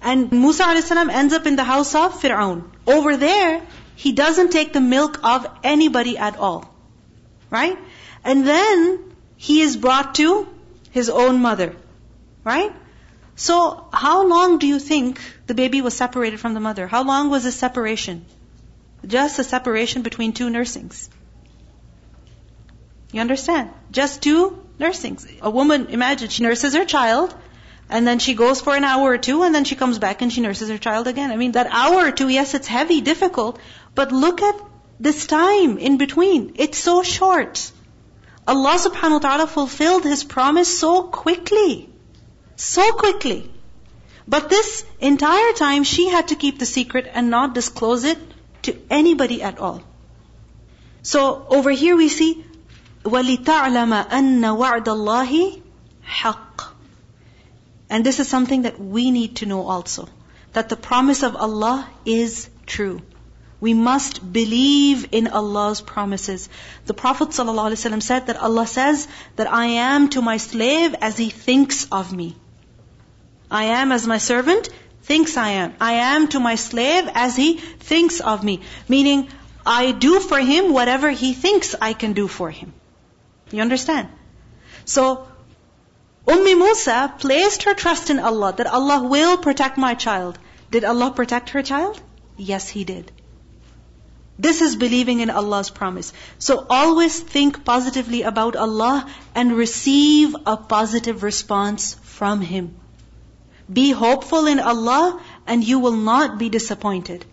And 0.00 0.30
Musa 0.32 0.64
a.s. 0.64 0.90
ends 0.92 1.34
up 1.34 1.46
in 1.46 1.56
the 1.56 1.64
house 1.64 1.94
of 1.94 2.20
Fir'aun. 2.20 2.62
Over 2.86 3.16
there, 3.16 3.60
he 3.96 4.12
doesn't 4.12 4.52
take 4.52 4.72
the 4.72 4.80
milk 4.80 5.18
of 5.24 5.46
anybody 5.64 6.16
at 6.16 6.36
all. 6.36 6.72
Right? 7.50 7.78
And 8.24 8.46
then 8.46 9.14
he 9.36 9.60
is 9.62 9.76
brought 9.76 10.14
to 10.16 10.48
his 10.92 11.10
own 11.10 11.42
mother. 11.42 11.74
Right? 12.44 12.72
So, 13.34 13.86
how 13.92 14.26
long 14.26 14.58
do 14.58 14.66
you 14.66 14.78
think 14.78 15.20
the 15.46 15.54
baby 15.54 15.80
was 15.80 15.96
separated 15.96 16.40
from 16.40 16.54
the 16.54 16.60
mother? 16.60 16.86
How 16.86 17.02
long 17.02 17.30
was 17.30 17.44
this 17.44 17.56
separation? 17.56 18.24
Just 19.06 19.38
a 19.38 19.44
separation 19.44 20.02
between 20.02 20.34
two 20.34 20.50
nursings. 20.50 21.08
You 23.12 23.20
understand? 23.20 23.70
Just 23.90 24.22
two 24.22 24.64
nursings. 24.78 25.26
A 25.42 25.50
woman, 25.50 25.86
imagine, 25.88 26.28
she 26.28 26.42
nurses 26.42 26.74
her 26.74 26.84
child, 26.84 27.34
and 27.88 28.06
then 28.06 28.18
she 28.20 28.34
goes 28.34 28.60
for 28.60 28.74
an 28.76 28.84
hour 28.84 29.10
or 29.10 29.18
two, 29.18 29.42
and 29.42 29.54
then 29.54 29.64
she 29.64 29.74
comes 29.74 29.98
back 29.98 30.22
and 30.22 30.32
she 30.32 30.40
nurses 30.40 30.68
her 30.68 30.78
child 30.78 31.08
again. 31.08 31.30
I 31.30 31.36
mean, 31.36 31.52
that 31.52 31.68
hour 31.70 32.06
or 32.06 32.12
two, 32.12 32.28
yes, 32.28 32.54
it's 32.54 32.68
heavy, 32.68 33.00
difficult, 33.00 33.58
but 33.94 34.12
look 34.12 34.42
at 34.42 34.60
this 35.00 35.26
time 35.26 35.78
in 35.78 35.96
between. 35.96 36.52
It's 36.56 36.78
so 36.78 37.02
short. 37.02 37.70
Allah 38.46 38.76
subhanahu 38.78 39.22
wa 39.22 39.24
ta'ala 39.28 39.46
fulfilled 39.46 40.04
His 40.04 40.24
promise 40.24 40.78
so 40.78 41.02
quickly. 41.02 41.88
So 42.56 42.92
quickly. 42.92 43.50
But 44.28 44.48
this 44.48 44.84
entire 45.00 45.52
time, 45.54 45.82
she 45.84 46.08
had 46.08 46.28
to 46.28 46.36
keep 46.36 46.58
the 46.58 46.66
secret 46.66 47.10
and 47.12 47.30
not 47.30 47.54
disclose 47.54 48.04
it 48.04 48.18
to 48.62 48.76
anybody 48.88 49.42
at 49.42 49.58
all. 49.58 49.82
So 51.02 51.46
over 51.48 51.70
here 51.70 51.96
we 51.96 52.08
see 52.08 52.44
وَلِتَعْلَمَ 53.03 54.09
أَنَّ 54.09 54.41
وَعْدَ 54.41 54.85
اللَّهِ 54.85 55.61
حَقٌّ 56.07 56.63
And 57.89 58.03
this 58.03 58.19
is 58.19 58.27
something 58.27 58.63
that 58.63 58.79
we 58.79 59.11
need 59.11 59.35
to 59.37 59.45
know 59.45 59.67
also. 59.67 60.09
That 60.53 60.69
the 60.69 60.75
promise 60.75 61.21
of 61.21 61.35
Allah 61.35 61.87
is 62.05 62.49
true. 62.65 63.01
We 63.61 63.73
must 63.73 64.33
believe 64.33 65.07
in 65.11 65.27
Allah's 65.27 65.81
promises. 65.81 66.49
The 66.85 66.93
Prophet 66.93 67.29
ﷺ 67.29 68.01
said 68.01 68.27
that 68.27 68.37
Allah 68.37 68.67
says 68.67 69.07
that 69.35 69.51
I 69.51 69.65
am 69.87 70.09
to 70.09 70.21
my 70.21 70.37
slave 70.37 70.95
as 71.01 71.17
he 71.17 71.29
thinks 71.29 71.87
of 71.91 72.11
me. 72.11 72.35
I 73.49 73.65
am 73.65 73.91
as 73.91 74.07
my 74.07 74.17
servant 74.17 74.69
thinks 75.03 75.37
I 75.37 75.49
am. 75.63 75.73
I 75.79 75.93
am 76.13 76.27
to 76.29 76.39
my 76.39 76.55
slave 76.55 77.09
as 77.13 77.35
he 77.35 77.57
thinks 77.57 78.19
of 78.19 78.43
me. 78.43 78.61
Meaning, 78.87 79.29
I 79.65 79.91
do 79.91 80.19
for 80.19 80.39
him 80.39 80.73
whatever 80.73 81.09
he 81.11 81.33
thinks 81.33 81.75
I 81.79 81.93
can 81.93 82.13
do 82.13 82.27
for 82.27 82.49
him. 82.49 82.73
You 83.50 83.62
understand? 83.62 84.08
So, 84.84 85.26
Ummi 86.26 86.56
Musa 86.56 87.14
placed 87.18 87.64
her 87.64 87.74
trust 87.74 88.10
in 88.10 88.18
Allah 88.18 88.52
that 88.56 88.66
Allah 88.66 89.02
will 89.02 89.36
protect 89.38 89.78
my 89.78 89.94
child. 89.94 90.38
Did 90.70 90.84
Allah 90.84 91.10
protect 91.10 91.50
her 91.50 91.62
child? 91.62 92.00
Yes, 92.36 92.68
He 92.68 92.84
did. 92.84 93.10
This 94.38 94.62
is 94.62 94.76
believing 94.76 95.20
in 95.20 95.28
Allah's 95.28 95.68
promise. 95.68 96.12
So 96.38 96.66
always 96.70 97.18
think 97.20 97.62
positively 97.64 98.22
about 98.22 98.56
Allah 98.56 99.06
and 99.34 99.56
receive 99.56 100.34
a 100.46 100.56
positive 100.56 101.22
response 101.22 101.94
from 102.02 102.40
Him. 102.40 102.74
Be 103.70 103.90
hopeful 103.90 104.46
in 104.46 104.58
Allah 104.58 105.20
and 105.46 105.62
you 105.62 105.78
will 105.78 105.98
not 106.06 106.38
be 106.38 106.48
disappointed. 106.48 107.26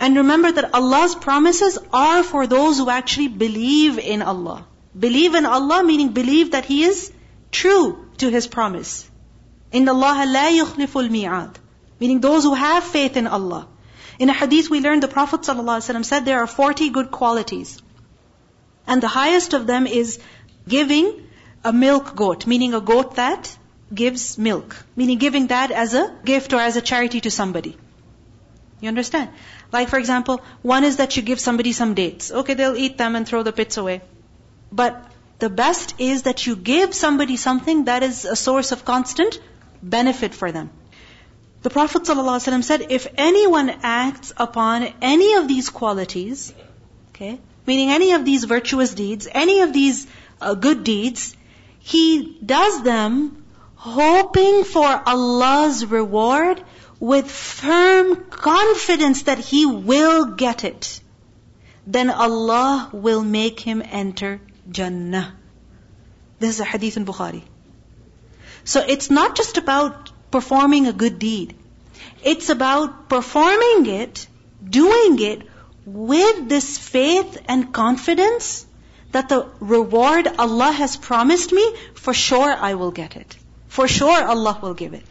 And 0.00 0.16
remember 0.16 0.50
that 0.50 0.72
Allah's 0.74 1.14
promises 1.14 1.78
are 1.92 2.22
for 2.22 2.46
those 2.46 2.78
who 2.78 2.88
actually 2.88 3.28
believe 3.28 3.98
in 3.98 4.22
Allah. 4.22 4.66
Believe 4.98 5.34
in 5.34 5.46
Allah 5.46 5.82
meaning 5.82 6.08
believe 6.08 6.52
that 6.52 6.64
He 6.64 6.84
is 6.84 7.12
true 7.50 8.06
to 8.18 8.30
His 8.30 8.46
promise. 8.46 9.08
In 9.72 9.88
Allah 9.88 10.24
la 10.26 10.46
yukhliful 10.48 11.08
mi'ad. 11.08 11.56
Meaning 11.98 12.20
those 12.20 12.44
who 12.44 12.54
have 12.54 12.84
faith 12.84 13.16
in 13.16 13.26
Allah. 13.26 13.66
In 14.18 14.28
a 14.28 14.32
hadith 14.32 14.68
we 14.68 14.80
learned 14.80 15.02
the 15.02 15.08
Prophet 15.08 15.40
ﷺ 15.40 16.04
said 16.04 16.24
there 16.24 16.40
are 16.40 16.46
40 16.46 16.90
good 16.90 17.10
qualities. 17.10 17.80
And 18.86 19.02
the 19.02 19.08
highest 19.08 19.54
of 19.54 19.66
them 19.66 19.86
is 19.86 20.18
giving 20.68 21.12
a 21.64 21.72
milk 21.72 22.14
goat, 22.16 22.46
meaning 22.46 22.74
a 22.74 22.80
goat 22.80 23.16
that 23.16 23.56
gives 23.94 24.36
milk. 24.36 24.76
Meaning 24.96 25.18
giving 25.18 25.46
that 25.48 25.70
as 25.70 25.94
a 25.94 26.14
gift 26.24 26.52
or 26.52 26.60
as 26.60 26.76
a 26.76 26.82
charity 26.82 27.20
to 27.22 27.30
somebody. 27.30 27.76
You 28.80 28.88
understand? 28.88 29.30
Like 29.72 29.88
for 29.88 29.98
example, 29.98 30.40
one 30.62 30.84
is 30.84 30.96
that 30.96 31.16
you 31.16 31.22
give 31.22 31.40
somebody 31.40 31.72
some 31.72 31.94
dates. 31.94 32.32
Okay, 32.32 32.54
they'll 32.54 32.76
eat 32.76 32.98
them 32.98 33.14
and 33.16 33.26
throw 33.26 33.42
the 33.42 33.52
pits 33.52 33.76
away. 33.76 34.02
But 34.72 35.12
the 35.38 35.50
best 35.50 35.94
is 35.98 36.22
that 36.22 36.46
you 36.46 36.56
give 36.56 36.94
somebody 36.94 37.36
something 37.36 37.84
that 37.84 38.02
is 38.02 38.24
a 38.24 38.34
source 38.34 38.72
of 38.72 38.84
constant 38.84 39.38
benefit 39.82 40.34
for 40.34 40.50
them. 40.50 40.70
The 41.62 41.70
Prophet 41.70 42.02
ﷺ 42.02 42.64
said, 42.64 42.86
if 42.90 43.06
anyone 43.16 43.70
acts 43.82 44.32
upon 44.36 44.88
any 45.00 45.34
of 45.34 45.46
these 45.46 45.68
qualities, 45.68 46.52
okay, 47.10 47.38
meaning 47.66 47.90
any 47.90 48.12
of 48.12 48.24
these 48.24 48.44
virtuous 48.44 48.94
deeds, 48.94 49.28
any 49.30 49.60
of 49.60 49.72
these 49.72 50.06
uh, 50.40 50.54
good 50.54 50.84
deeds, 50.84 51.36
he 51.78 52.38
does 52.44 52.82
them 52.82 53.44
hoping 53.74 54.64
for 54.64 55.02
Allah's 55.06 55.84
reward 55.84 56.62
with 56.98 57.30
firm 57.30 58.24
confidence 58.30 59.24
that 59.24 59.38
he 59.38 59.66
will 59.66 60.24
get 60.24 60.64
it. 60.64 61.00
Then 61.86 62.10
Allah 62.10 62.90
will 62.92 63.22
make 63.22 63.58
him 63.58 63.82
enter 63.84 64.40
Jannah. 64.70 65.36
This 66.38 66.56
is 66.56 66.60
a 66.60 66.64
hadith 66.64 66.96
in 66.96 67.04
Bukhari. 67.04 67.42
So 68.64 68.80
it's 68.86 69.10
not 69.10 69.36
just 69.36 69.56
about 69.56 70.10
performing 70.30 70.86
a 70.86 70.92
good 70.92 71.18
deed. 71.18 71.54
It's 72.22 72.48
about 72.48 73.08
performing 73.08 73.86
it 73.86 74.26
doing 74.68 75.18
it 75.20 75.42
with 75.84 76.48
this 76.48 76.78
faith 76.78 77.40
and 77.48 77.72
confidence 77.72 78.66
that 79.10 79.28
the 79.28 79.46
reward 79.60 80.28
Allah 80.38 80.70
has 80.72 80.96
promised 80.96 81.52
me, 81.52 81.64
for 81.94 82.14
sure 82.14 82.52
I 82.52 82.74
will 82.74 82.92
get 82.92 83.16
it. 83.16 83.36
For 83.68 83.88
sure 83.88 84.24
Allah 84.24 84.58
will 84.62 84.74
give 84.74 84.94
it. 84.94 85.04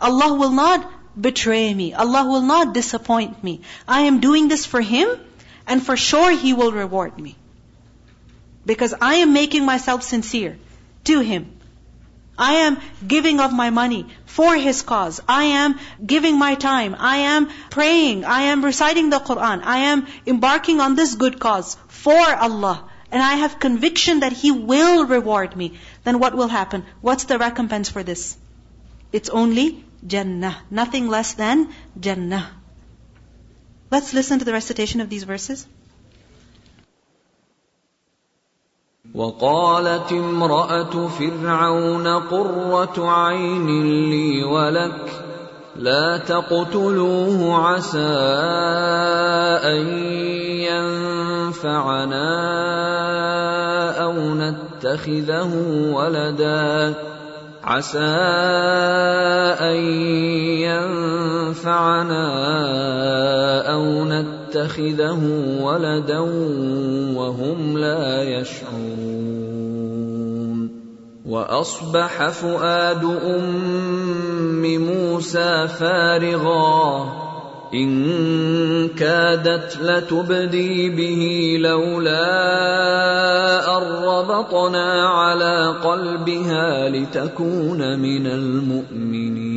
Allah 0.00 0.34
will 0.34 0.50
not 0.50 0.90
betray 1.20 1.72
me. 1.74 1.92
Allah 1.92 2.24
will 2.26 2.42
not 2.42 2.72
disappoint 2.72 3.44
me. 3.44 3.60
I 3.86 4.02
am 4.02 4.20
doing 4.20 4.48
this 4.48 4.64
for 4.66 4.80
Him, 4.80 5.08
and 5.66 5.84
for 5.84 5.96
sure 5.96 6.30
He 6.30 6.54
will 6.54 6.72
reward 6.72 7.18
me. 7.18 7.36
Because 8.66 8.94
I 9.00 9.16
am 9.16 9.32
making 9.32 9.64
myself 9.64 10.02
sincere 10.02 10.58
to 11.04 11.20
Him. 11.20 11.60
I 12.38 12.52
am 12.66 12.78
giving 13.06 13.38
of 13.38 13.52
my 13.52 13.68
money 13.70 14.06
for 14.24 14.56
His 14.56 14.82
cause. 14.82 15.20
I 15.28 15.44
am 15.62 15.78
giving 16.04 16.38
my 16.38 16.54
time. 16.54 16.96
I 16.98 17.16
am 17.32 17.48
praying. 17.70 18.24
I 18.24 18.42
am 18.52 18.64
reciting 18.64 19.10
the 19.10 19.18
Quran. 19.18 19.62
I 19.62 19.78
am 19.90 20.06
embarking 20.26 20.80
on 20.80 20.94
this 20.94 21.14
good 21.14 21.38
cause 21.38 21.76
for 21.88 22.18
Allah. 22.46 22.88
And 23.12 23.22
I 23.22 23.34
have 23.34 23.58
conviction 23.58 24.20
that 24.20 24.32
He 24.32 24.50
will 24.52 25.04
reward 25.06 25.56
me. 25.56 25.78
Then 26.04 26.18
what 26.18 26.34
will 26.34 26.48
happen? 26.48 26.84
What's 27.00 27.24
the 27.24 27.38
recompense 27.38 27.90
for 27.90 28.02
this? 28.02 28.38
It's 29.12 29.28
only 29.28 29.84
Jannah. 30.06 30.56
Nothing 30.70 31.08
less 31.08 31.34
than 31.34 31.68
Jannah. 31.98 32.50
Let's 33.90 34.14
listen 34.14 34.38
to 34.38 34.44
the 34.44 34.52
recitation 34.52 35.00
of 35.00 35.10
these 35.10 35.24
verses. 35.24 35.66
وقالت 39.14 40.12
امرأة 40.12 41.08
فرعون 41.08 42.06
قرة 42.06 43.10
عين 43.10 43.66
لي 44.10 44.44
ولك 44.44 45.24
لا 45.76 46.16
تقتلوه 46.16 47.54
عسى 47.66 47.98
أن 49.66 49.86
ينفعنا 50.70 52.30
أو 54.02 54.14
نتخذه 54.34 55.52
ولدا 55.92 56.94
عسى 57.64 57.98
أن 59.60 59.76
ينفعنا 61.50 62.22
أو 63.72 64.04
نتخذه 64.04 64.39
ولدا 65.62 66.18
وهم 67.18 67.78
لا 67.78 68.22
يشعرون. 68.22 69.30
وأصبح 71.26 72.28
فؤاد 72.28 73.04
أم 73.04 74.78
موسى 74.78 75.68
فارغاً. 75.68 77.20
إن 77.74 78.88
كادت 78.88 79.78
لتبدي 79.82 80.90
به 80.90 81.56
لولا 81.68 82.26
أن 83.78 83.82
ربطنا 84.04 85.08
على 85.08 85.74
قلبها 85.84 86.88
لتكون 86.88 87.98
من 87.98 88.26
المؤمنين. 88.26 89.49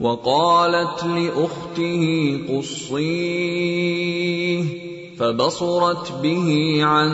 وقالت 0.00 1.04
لأخته 1.04 2.38
قصيه 2.48 3.80
فبصرت 5.18 6.12
به 6.22 6.80
عن 6.82 7.10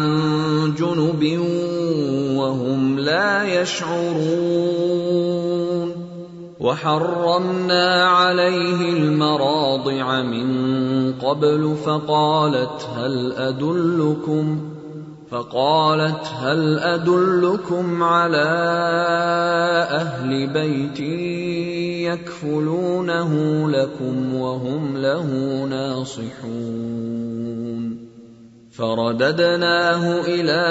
جنب 0.78 1.41
وهم 2.37 2.99
لا 2.99 3.61
يشعرون. 3.62 5.16
وحرمنا 6.61 8.05
عليه 8.05 8.91
المراضع 8.93 10.22
من 10.22 10.49
قبل 11.12 11.76
فقالت 11.84 12.89
هل 12.97 13.32
أدلكم 13.32 14.76
فقالت 15.31 16.27
هل 16.43 16.79
أدلكم 16.79 18.03
على 18.03 18.49
أهل 19.91 20.47
بيت 20.53 21.01
يكفلونه 22.11 23.33
لكم 23.70 24.35
وهم 24.35 24.97
له 24.97 25.27
ناصحون 25.70 27.16
فرددناه 28.79 30.20
إلى 30.20 30.62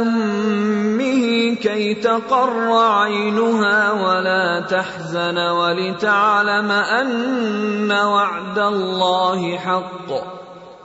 أمه 0.00 1.54
كي 1.54 1.94
تقر 1.94 2.72
عينها 2.72 3.92
ولا 3.92 4.60
تحزن 4.60 5.38
ولتعلم 5.38 6.70
أن 6.70 7.92
وعد 7.92 8.58
الله 8.58 9.56
حق 9.58 10.39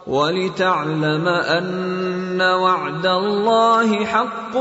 ولتعلم 0.07 1.27
أن 1.27 2.41
وعد 2.41 3.05
الله 3.05 4.05
حق 4.05 4.55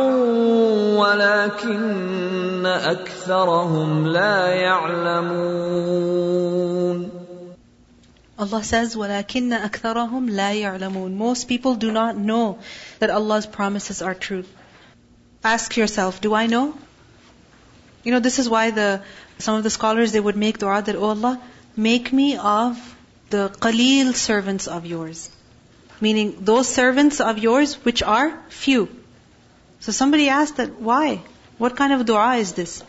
ولكن 1.00 2.66
أكثرهم 2.66 4.06
لا 4.06 4.46
يعلمون 4.46 5.84
Allah 8.36 8.64
says, 8.64 8.96
وَلَكِنَّ 8.96 9.52
أَكْثَرَهُمْ 9.52 10.28
لَا 10.30 10.52
يَعْلَمُونَ 10.52 11.12
Most 11.12 11.46
people 11.46 11.76
do 11.76 11.92
not 11.92 12.16
know 12.16 12.58
that 12.98 13.10
Allah's 13.10 13.46
promises 13.46 14.02
are 14.02 14.14
true. 14.14 14.44
Ask 15.44 15.76
yourself, 15.76 16.20
do 16.20 16.34
I 16.34 16.46
know? 16.46 16.74
You 18.02 18.10
know, 18.12 18.18
this 18.18 18.40
is 18.40 18.48
why 18.48 18.72
the 18.72 19.02
some 19.38 19.54
of 19.54 19.62
the 19.62 19.70
scholars 19.70 20.10
they 20.10 20.20
would 20.20 20.36
make 20.36 20.58
dua 20.58 20.82
that, 20.82 20.96
Oh 20.96 21.10
Allah, 21.10 21.40
make 21.76 22.12
me 22.12 22.36
of 22.36 22.76
the 23.30 23.50
qaleel 23.60 24.14
servants 24.14 24.66
of 24.66 24.84
yours. 24.84 25.30
Meaning 26.04 26.32
those 26.48 26.72
servants 26.78 27.20
of 27.32 27.38
yours 27.44 27.74
which 27.88 28.02
are 28.14 28.26
few. 28.62 28.80
So 29.84 29.92
somebody 29.92 30.28
asked 30.38 30.58
that, 30.62 30.80
why? 30.88 31.06
What 31.58 31.76
kind 31.76 31.92
of 31.92 32.04
dua 32.10 32.36
is 32.46 32.52
this? 32.58 32.82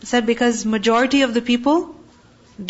He 0.00 0.06
said, 0.06 0.26
because 0.26 0.64
majority 0.64 1.22
of 1.26 1.34
the 1.34 1.42
people 1.42 1.94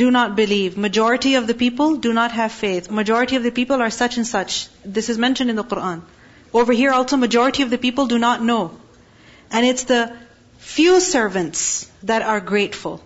do 0.03 0.11
not 0.11 0.37
believe. 0.37 0.77
Majority 0.77 1.35
of 1.41 1.47
the 1.47 1.55
people 1.55 1.97
do 2.07 2.13
not 2.13 2.33
have 2.33 2.53
faith. 2.53 2.91
Majority 2.91 3.37
of 3.37 3.43
the 3.49 3.53
people 3.59 3.87
are 3.87 3.91
such 3.91 4.17
and 4.17 4.27
such. 4.27 4.69
This 4.99 5.09
is 5.15 5.19
mentioned 5.27 5.51
in 5.51 5.57
the 5.57 5.65
Quran. 5.73 6.03
Over 6.53 6.73
here 6.73 6.93
also, 6.93 7.17
majority 7.17 7.63
of 7.63 7.71
the 7.71 7.79
people 7.79 8.07
do 8.07 8.19
not 8.19 8.43
know. 8.43 8.63
And 9.51 9.67
it's 9.67 9.85
the 9.85 10.03
few 10.59 11.01
servants 11.01 11.91
that 12.03 12.23
are 12.23 12.41
grateful. 12.41 13.03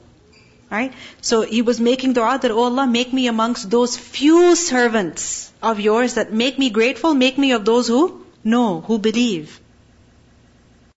Right? 0.70 0.92
So 1.20 1.42
he 1.42 1.62
was 1.62 1.80
making 1.80 2.12
dua 2.12 2.38
that, 2.40 2.50
Oh 2.50 2.62
Allah, 2.62 2.86
make 2.86 3.12
me 3.12 3.26
amongst 3.26 3.70
those 3.70 3.96
few 3.96 4.54
servants 4.54 5.52
of 5.60 5.80
yours 5.80 6.14
that 6.14 6.32
make 6.32 6.58
me 6.58 6.70
grateful, 6.70 7.14
make 7.14 7.38
me 7.38 7.52
of 7.52 7.64
those 7.64 7.88
who 7.88 8.24
know, 8.44 8.80
who 8.80 8.98
believe. 8.98 9.60